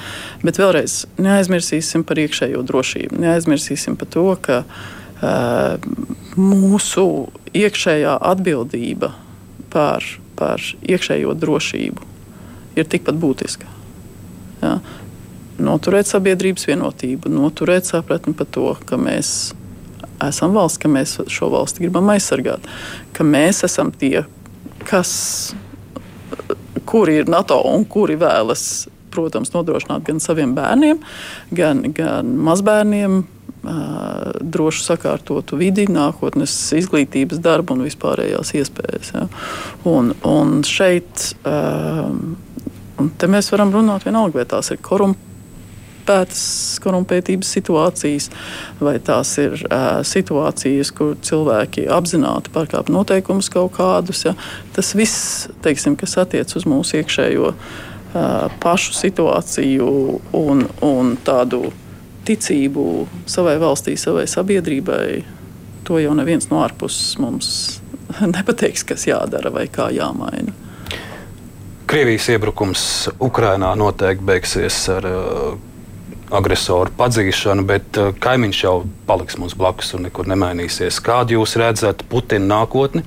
Bet 0.44 0.60
vēlreiz 0.60 1.06
neaizmirsīsim 1.24 2.04
par 2.04 2.20
iekšējo 2.20 2.66
drošību. 2.68 3.22
Neaizmirsīsim 3.24 3.96
par 3.96 4.12
to, 4.12 4.28
ka 4.44 4.60
uh, 4.68 5.80
mūsu 6.36 7.08
iekšējā 7.56 8.18
atbildība 8.34 9.14
par, 9.72 10.04
par 10.36 10.60
iekšējo 10.84 11.36
drošību 11.40 12.12
ir 12.76 12.92
tikpat 12.92 13.18
būtiska. 13.20 13.72
Ja? 14.62 14.78
Noturēt 15.62 16.10
sabiedrības 16.10 16.68
vienotību, 16.70 17.32
noturēt 17.32 17.88
sapratni 17.88 18.36
par 18.38 18.50
to, 18.52 18.72
ka 18.88 19.00
mēs 19.00 19.54
esam 20.24 20.56
valsts, 20.56 20.82
ka 20.82 20.92
mēs 20.92 21.18
šo 21.32 21.52
valsti 21.54 21.86
gribam 21.86 22.10
aizsargāt, 22.14 22.66
ka 23.16 23.28
mēs 23.28 23.64
esam 23.68 23.92
tie, 23.96 24.26
kas, 24.88 25.56
kuri 26.88 27.22
ir 27.22 27.32
NATO 27.32 27.60
un 27.72 27.86
kuri 27.90 28.18
vēlas, 28.20 28.88
protams, 29.16 29.54
nodrošināt 29.54 30.04
gan 30.08 30.20
saviem 30.24 30.56
bērniem, 30.58 31.00
gan, 31.56 31.86
gan 31.96 32.36
mazbērniem 32.48 33.24
drošu 34.46 34.84
sakārtotu 34.86 35.58
vidi, 35.58 35.88
nākotnes 35.90 36.54
izglītības 36.78 37.40
darbu 37.42 37.74
un 37.74 37.86
vispārējās 37.88 38.52
iespējas. 38.60 39.14
Ja. 39.16 39.24
Un, 39.90 40.12
un 40.28 40.60
šeit 40.68 41.32
un 43.02 43.10
mēs 43.34 43.50
varam 43.52 43.74
runāt 43.74 44.06
vienalga, 44.06 44.44
vai 44.44 44.46
tās 44.50 44.70
ir 44.76 44.84
korumpētas 44.86 45.35
korumpētas, 46.06 46.80
korumpētības 46.84 47.50
situācijas, 47.56 48.30
vai 48.80 49.00
tās 49.00 49.38
ir 49.38 49.54
uh, 49.66 50.04
situācijas, 50.04 50.92
kur 50.94 51.16
cilvēki 51.22 51.88
apzināti 51.90 52.52
pārkāpj 52.54 52.92
noteikumus 52.92 53.50
kaut 53.50 53.74
kādus. 53.78 54.26
Ja. 54.26 54.36
Tas 54.74 54.96
viss, 54.96 55.48
teiksim, 55.62 55.96
kas 55.96 56.18
attiec 56.18 56.54
uz 56.56 56.66
mūsu 56.66 57.02
iekšējo 57.02 57.52
uh, 57.52 58.52
pašu 58.60 58.94
situāciju 58.94 60.22
un, 60.34 60.68
un 60.82 61.18
tādu 61.24 61.72
ticību 62.26 63.08
savai 63.28 63.58
valstī, 63.58 63.96
savai 63.98 64.26
sabiedrībai, 64.28 65.24
to 65.86 66.00
jau 66.00 66.14
neviens 66.18 66.50
no 66.50 66.64
ārpuses 66.64 67.18
mums 67.20 67.82
nepateiks, 68.36 68.84
kas 68.84 69.08
jādara 69.08 69.52
vai 69.54 69.68
kā 69.68 69.90
jāmaina. 69.94 70.54
Krievijas 71.86 72.32
iebrukums 72.34 72.84
Ukrajinā 73.22 73.76
noteikti 73.78 74.26
beigsies 74.26 74.78
ar 74.90 75.06
uh, 75.06 75.58
agresoru 76.34 76.94
padzīšanu, 76.98 77.66
bet 77.68 77.98
uh, 78.02 78.12
kaimiņš 78.22 78.62
jau 78.64 78.76
paliks 79.08 79.38
mums 79.42 79.56
blakus 79.58 79.94
un 79.98 80.08
nekur 80.08 80.30
nemainīsies. 80.32 81.02
Kādu 81.06 81.40
jūs 81.40 81.56
redzat 81.62 82.06
Putina 82.10 82.48
nākotni? 82.60 83.04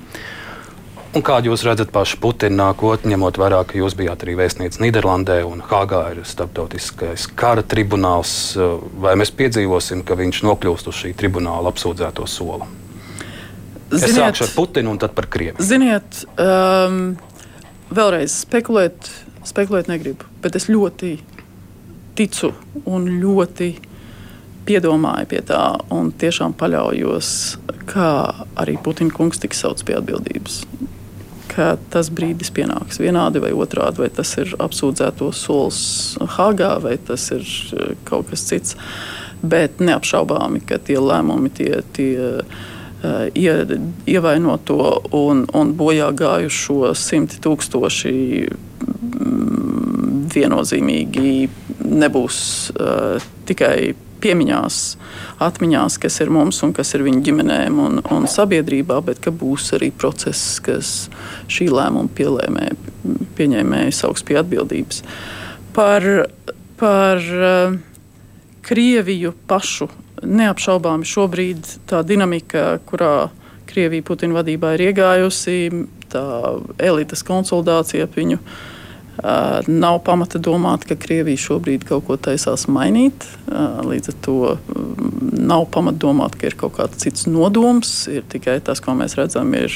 Un 1.17 1.25
kādu 1.25 1.51
jūs 1.51 1.65
redzat 1.67 1.91
pašu 1.91 2.21
Putina 2.23 2.69
nākotni, 2.69 3.15
ņemot 3.15 3.41
vērā, 3.41 3.63
ka 3.67 3.79
jūs 3.81 3.97
bijāt 3.99 4.23
arī 4.27 4.37
vēstnieks 4.39 4.79
Nīderlandē 4.83 5.41
un 5.49 5.63
Hāgā 5.65 6.03
ir 6.13 6.21
starptautiskais 6.29 7.31
kara 7.39 7.65
tribunāls? 7.65 8.35
Uh, 8.59 8.77
vai 9.03 9.17
mēs 9.19 9.33
piedzīvosim, 9.35 10.05
ka 10.07 10.19
viņš 10.19 10.45
nokļūst 10.47 10.93
uz 10.93 11.01
šī 11.05 11.15
tribunāla 11.19 11.73
apsūdzēto 11.73 12.29
soli? 12.29 12.69
Ziniet, 13.89 14.05
es 14.05 14.19
sākšu 14.19 14.45
ar 14.45 14.53
Putinu 14.53 14.93
un 14.93 15.01
tad 15.01 15.15
par 15.17 15.27
Krieviju. 15.33 15.65
Ziniet, 15.65 16.23
um, 16.37 17.17
vēlreiz 17.89 18.35
spekulēt, 18.45 19.09
spekulēt 19.49 19.89
negribu, 19.89 20.29
bet 20.45 20.59
es 20.61 20.69
ļoti 20.69 21.17
ticu 22.19 22.53
un 22.89 23.07
ļoti 23.23 23.73
piedomāju 24.69 25.31
pie 25.31 25.41
tā 25.49 25.63
un 25.95 26.11
tiešām 26.13 26.55
paļaujos, 26.59 27.31
kā 27.89 28.11
arī 28.61 28.77
Putina 28.85 29.15
kungs 29.15 29.41
tiks 29.41 29.63
sauc 29.65 29.83
pie 29.87 29.97
atbildības. 29.99 30.61
Ka 31.49 31.73
tas 31.93 32.11
brīdis 32.13 32.53
pienāks 32.55 33.01
vienādi 33.01 33.41
vai 33.43 33.55
otrādi, 33.57 34.03
vai 34.05 34.11
tas 34.15 34.35
ir 34.41 34.53
apsūdzēto 34.61 35.31
solis 35.35 35.81
Hāgā 36.37 36.75
vai 36.85 36.99
tas 37.01 37.31
ir 37.35 37.47
eh, 37.47 37.95
kaut 38.09 38.29
kas 38.31 38.45
cits. 38.51 38.77
Bet 39.39 39.79
neapšaubāmi, 39.81 40.61
ka 40.67 40.81
tie 40.83 40.99
lēmumi, 40.99 41.51
tie, 41.55 41.71
tie 41.95 42.15
uh, 42.43 43.29
ie, 43.31 43.53
ievainoto 44.11 44.79
un, 45.15 45.45
un 45.55 45.75
bojā 45.79 46.09
gājušo 46.19 46.91
simti 46.99 47.39
tūkstoši 47.45 48.15
viennozīmīgi 50.39 51.33
nebūs 51.85 52.39
uh, 52.75 53.27
tikai 53.49 53.95
piemiņās, 54.23 54.79
atmiņās, 55.43 55.99
kas 56.03 56.19
ir 56.23 56.33
mums 56.35 56.61
un 56.67 56.73
kas 56.77 56.91
ir 56.97 57.05
viņu 57.07 57.23
ģimenēm 57.27 57.79
un, 57.83 58.01
un 58.15 58.27
sabiedrībā, 58.31 59.01
bet 59.07 59.21
ka 59.25 59.33
būs 59.35 59.71
arī 59.79 59.91
process, 59.95 60.59
kas 60.65 61.09
šī 61.51 61.69
lēmuma 61.73 62.11
pielēmē, 62.19 62.71
pieņēmēji 63.39 63.97
sauks 64.01 64.27
pie 64.27 64.39
atbildības. 64.43 65.03
Par, 65.77 66.07
par 66.81 67.23
uh, 67.23 67.79
Krieviju 68.69 69.33
pašu 69.49 69.87
neapšaubāmi 70.27 71.07
šobrīd 71.09 71.77
tā 71.89 72.03
dinamika, 72.05 72.81
kurā 72.89 73.31
Krievija 73.69 74.05
Putina 74.05 74.41
vadībā 74.41 74.75
ir 74.75 74.89
iegājusi, 74.91 75.87
tā 76.13 76.25
elites 76.83 77.23
konsolidācija 77.25 78.09
ap 78.09 78.19
viņu 78.19 78.41
uh, 78.41 78.59
Nav 79.19 79.99
pamata 80.07 80.39
domāt, 80.39 80.85
ka 80.87 80.95
Krievija 80.99 81.41
šobrīd 81.43 81.87
kaut 81.89 82.05
ko 82.07 82.17
taisās 82.29 82.69
mainīt. 82.71 83.27
Līdz 83.49 84.13
ar 84.13 84.19
to 84.23 84.37
nav 85.35 85.67
pamata 85.75 85.99
domāt, 86.07 86.37
ka 86.39 86.51
ir 86.51 86.59
kaut 86.61 86.77
kāds 86.77 87.03
cits 87.03 87.27
nodoms. 87.27 88.07
Ir 88.13 88.27
tikai 88.31 88.61
tas, 88.65 88.83
ko 88.85 88.95
mēs 88.99 89.17
redzam, 89.19 89.51
ir 89.59 89.75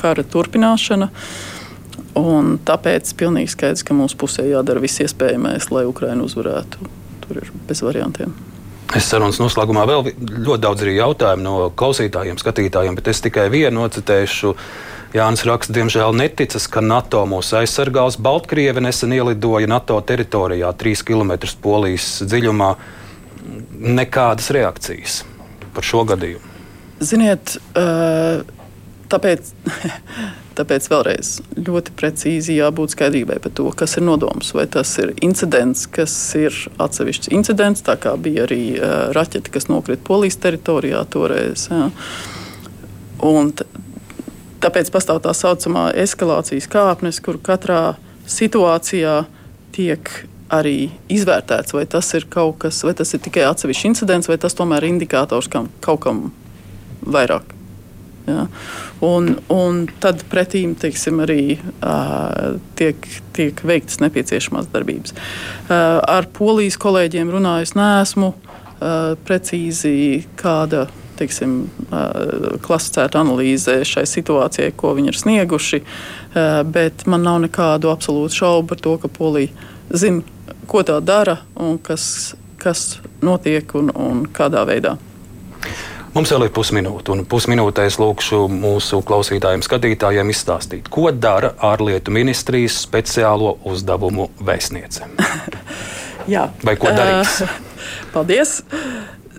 kara 0.00 0.24
turpināšana. 0.24 1.08
Un 2.16 2.56
tāpēc 2.64 3.12
ir 3.12 3.20
pilnīgi 3.20 3.52
skaidrs, 3.52 3.84
ka 3.84 3.96
mūsu 3.96 4.16
pusē 4.20 4.44
jādara 4.48 4.80
viss 4.84 5.00
iespējamais, 5.04 5.70
lai 5.72 5.84
Ukraina 5.88 6.24
uzvarētu. 6.24 6.92
Tur 7.24 7.40
ir 7.40 7.50
bez 7.68 7.82
variantiem. 7.84 8.32
Es 8.94 9.08
sarunas 9.10 9.40
noslēgumā 9.42 9.82
vēl 9.88 10.04
ļoti 10.46 10.62
daudz 10.62 10.84
jautājumu 10.86 11.42
no 11.42 11.54
klausītājiem, 11.74 12.38
skatītājiem, 12.38 12.94
bet 12.96 13.10
es 13.10 13.24
tikai 13.24 13.48
vienu 13.50 13.82
nocitēšu. 13.82 14.52
Jānis 15.14 15.44
raksta, 15.46 15.74
diemžēl 15.76 16.16
neticas, 16.18 16.66
ka 16.70 16.82
NATO 16.84 17.22
mūs 17.30 17.52
aizsargās. 17.56 18.18
Baltkrievi 18.22 18.82
nesen 18.84 19.14
ielidoja 19.16 19.68
NATO 19.70 20.00
teritorijā 20.00 20.72
3 20.74 21.04
km 21.06 21.36
polijas 21.62 22.08
dziļumā. 22.26 22.72
Nekādas 23.76 24.50
reakcijas 24.54 25.20
par 25.76 25.86
šo 25.86 26.02
gadījumu. 26.08 26.54
Ziniet, 27.04 27.58
tāpēc 29.12 29.52
Tāpēc 30.56 30.86
vēlreiz 30.88 31.30
ļoti 31.60 31.92
precīzi 31.98 32.56
jābūt 32.56 32.94
skaidrībai 32.94 33.36
par 33.44 33.52
to, 33.58 33.66
kas 33.76 33.98
ir 33.98 34.06
nodoms. 34.06 34.54
Vai 34.56 34.64
tas 34.72 34.94
ir 35.02 35.12
incidents, 35.24 35.84
kas 35.92 36.14
ir 36.38 36.56
atsevišķs 36.80 37.28
incidents, 37.36 37.84
tā 37.84 37.98
kā 38.00 38.14
bija 38.20 38.46
arī 38.46 38.62
uh, 38.78 38.94
raķete, 39.16 39.52
kas 39.52 39.68
nokrita 39.68 40.06
Polijas 40.06 40.40
teritorijā 40.40 41.02
toreiz. 41.12 41.66
Ja. 41.68 41.90
Un 43.26 43.52
tāpēc 44.62 44.90
pastāv 44.94 45.20
tā 45.24 45.34
saucamā 45.36 45.88
eskalācijas 46.04 46.68
kāpnes, 46.72 47.20
kur 47.24 47.40
katrā 47.42 47.96
situācijā 48.30 49.24
tiek 49.76 50.10
arī 50.52 50.92
izvērtēts, 51.10 51.74
vai 51.74 51.84
tas 51.90 52.12
ir 52.14 52.26
kaut 52.30 52.60
kas, 52.62 52.80
vai 52.86 52.94
tas 52.98 53.12
ir 53.14 53.22
tikai 53.24 53.46
atsevišķs 53.48 53.90
incidents, 53.90 54.30
vai 54.30 54.38
tas 54.40 54.54
tomēr 54.56 54.86
ir 54.86 54.94
indikators 54.94 55.50
kam, 55.50 55.68
kaut 55.84 56.04
kam 56.06 56.28
vairāk. 57.02 57.56
Ja? 58.26 58.46
Un, 59.06 59.36
un 59.52 59.84
tad 60.02 60.24
pretīm 60.30 60.74
teiksim, 60.78 61.20
arī 61.22 61.58
uh, 61.58 62.58
tiek, 62.78 63.08
tiek 63.36 63.62
veiktas 63.66 64.00
nepieciešamās 64.02 64.70
darbības. 64.72 65.14
Uh, 65.14 65.98
ar 66.02 66.30
polijas 66.34 66.78
kolēģiem 66.82 67.30
runājot, 67.34 67.76
neesmu 67.78 68.32
uh, 68.32 69.14
precīzi 69.26 70.24
kāda 70.38 70.86
teiksim, 71.18 71.56
klasificēta 72.64 73.22
analīze 73.22 73.80
šai 73.88 74.04
situācijai, 74.10 74.74
ko 74.76 74.94
viņi 74.96 75.12
ir 75.12 75.20
snieguši. 75.20 75.82
Bet 76.72 77.06
man 77.10 77.26
nav 77.26 77.40
nekādu 77.46 77.90
absolūtu 77.92 78.40
šaubu 78.42 78.70
par 78.72 78.82
to, 78.84 78.96
ka 79.02 79.10
Polija 79.12 79.72
zina, 79.90 80.22
ko 80.68 80.82
tā 80.86 80.98
dara 81.04 81.40
un 81.54 81.78
kas, 81.82 82.34
kas 82.60 82.98
notiek 83.24 83.74
un, 83.78 83.92
un 83.94 84.24
kādā 84.32 84.66
veidā. 84.68 84.96
Mums 86.16 86.30
vēl 86.32 86.46
ir 86.46 86.52
pusminūte, 86.56 87.12
un 87.12 87.26
pusminūtē 87.28 87.84
es 87.90 87.98
lūkšu 88.00 88.46
mūsu 88.48 89.02
klausītājiem, 89.04 89.60
skatītājiem 89.60 90.30
izstāstīt, 90.32 90.88
ko 90.88 91.10
dara 91.12 91.50
ārlietu 91.60 92.14
ministrijas 92.14 92.78
speciālo 92.86 93.58
uzdevumu 93.68 94.30
vēstniece. 94.40 95.10
Jā, 96.32 96.46
vai 96.64 96.76
ko 96.80 96.94
darīs? 96.96 97.42
Paldies! 98.14 98.62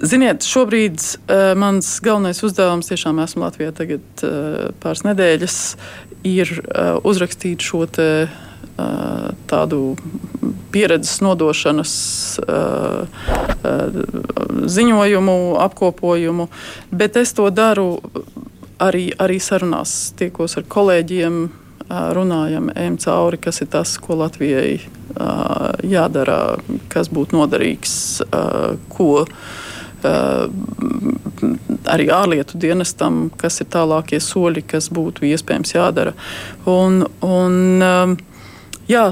Ziniet, 0.01 0.45
šobrīd 0.45 0.99
uh, 1.01 1.55
mans 1.57 1.87
galvenais 2.05 2.43
uzdevums, 2.45 2.89
tiešām 2.91 3.17
esmu 3.23 3.47
Latvijā 3.47 3.71
tagad 3.73 4.21
uh, 4.21 4.67
pāris 4.83 5.01
nedēļas, 5.07 5.55
ir 6.27 6.51
uh, 6.59 6.99
uzrakstīt 7.07 7.65
šo 7.65 7.87
te, 7.89 8.09
uh, 8.29 9.27
tādu 9.49 9.95
pieredzes 10.73 11.17
nodošanas 11.25 11.93
uh, 12.45 13.09
uh, 13.09 13.99
ziņojumu, 14.69 15.37
apkopojumu, 15.65 16.49
bet 16.93 17.17
es 17.17 17.33
to 17.33 17.49
daru 17.49 17.95
arī, 18.77 19.09
arī 19.17 19.41
sarunās, 19.41 20.11
tiekos 20.19 20.59
ar 20.61 20.69
kolēģiem. 20.69 21.47
Uh, 21.87 22.11
runājam, 22.11 22.67
ejam 22.75 22.97
cauri, 22.99 23.37
kas 23.39 23.63
ir 23.63 23.69
tas, 23.71 23.93
ko 24.03 24.17
Latvijai 24.19 24.75
uh, 24.75 25.71
jādara, 25.87 26.57
kas 26.91 27.07
būtu 27.07 27.37
noderīgs, 27.39 27.93
uh, 28.27 28.75
ko 28.91 29.23
uh, 29.23 29.63
arī 31.87 32.09
ārlietu 32.13 32.59
dienestam, 32.61 33.27
kas 33.39 33.61
ir 33.63 33.69
tālākie 33.73 34.19
soļi, 34.23 34.65
kas 34.73 34.89
būtu 34.93 35.27
iespējams 35.29 35.75
jādara. 35.75 36.13
Un, 36.69 37.03
un, 37.25 37.85
jā, 38.89 39.05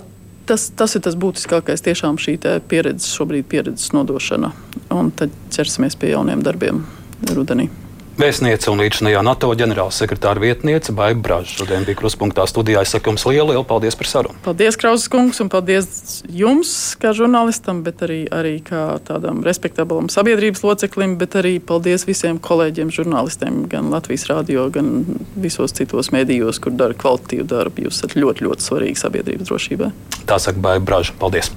tas, 0.49 0.67
tas 0.77 0.97
ir 0.97 1.05
tas 1.05 1.17
būtiskākais, 1.19 1.85
tiešām 1.85 2.19
šī 2.21 2.37
pieredze, 2.69 3.09
šobrīd 3.11 3.49
pieredzes 3.51 3.95
nodošana. 3.95 4.51
Un 4.95 5.11
tad 5.15 5.33
ķersimies 5.55 5.97
pie 5.99 6.13
jauniem 6.13 6.43
darbiem 6.45 6.85
rudenī. 7.31 7.69
Vēstniece 8.16 8.70
un 8.72 8.80
līdzinājā 8.80 9.20
NATO 9.28 9.49
ģenerālsekretāra 9.59 10.39
vietniece 10.39 10.93
Baiba 10.95 11.20
Brāža. 11.20 11.57
Šodien 11.57 11.84
bija 11.84 11.97
kruspunktā 11.99 12.45
studijā. 12.47 12.80
Es 12.86 12.93
saku 12.95 13.11
jums 13.11 13.26
lielu, 13.28 13.49
lielu 13.49 13.66
paldies 13.68 13.97
par 13.99 14.07
sarunu. 14.07 14.39
Paldies, 14.45 14.78
Krausas 14.80 15.11
kungs, 15.11 15.41
un 15.43 15.49
paldies 15.51 16.22
jums, 16.32 16.72
kā 17.01 17.11
žurnālistam, 17.18 17.82
bet 17.84 18.05
arī, 18.07 18.22
arī 18.32 18.53
kā 18.63 18.86
tādam 19.03 19.43
respektablam 19.43 20.07
sabiedrības 20.13 20.63
loceklim, 20.63 21.18
bet 21.20 21.36
arī 21.41 21.57
paldies 21.59 22.07
visiem 22.07 22.39
kolēģiem, 22.39 22.95
žurnālistiem, 22.95 23.66
gan 23.74 23.91
Latvijas 23.91 24.30
radio, 24.32 24.70
gan 24.72 24.95
visos 25.36 25.76
citos 25.76 26.13
mēdījos, 26.16 26.63
kur 26.63 26.72
dara 26.72 26.95
kvalitatīvu 26.95 27.49
darbu. 27.51 27.84
Jūs 27.89 27.99
esat 27.99 28.16
ļoti, 28.16 28.47
ļoti 28.47 28.70
svarīgi 28.70 29.03
sabiedrības 29.03 29.51
drošībai. 29.51 29.91
Tā 30.24 30.39
saka 30.39 30.63
Baiba 30.63 30.88
Brāža. 30.88 31.20
Paldies! 31.20 31.51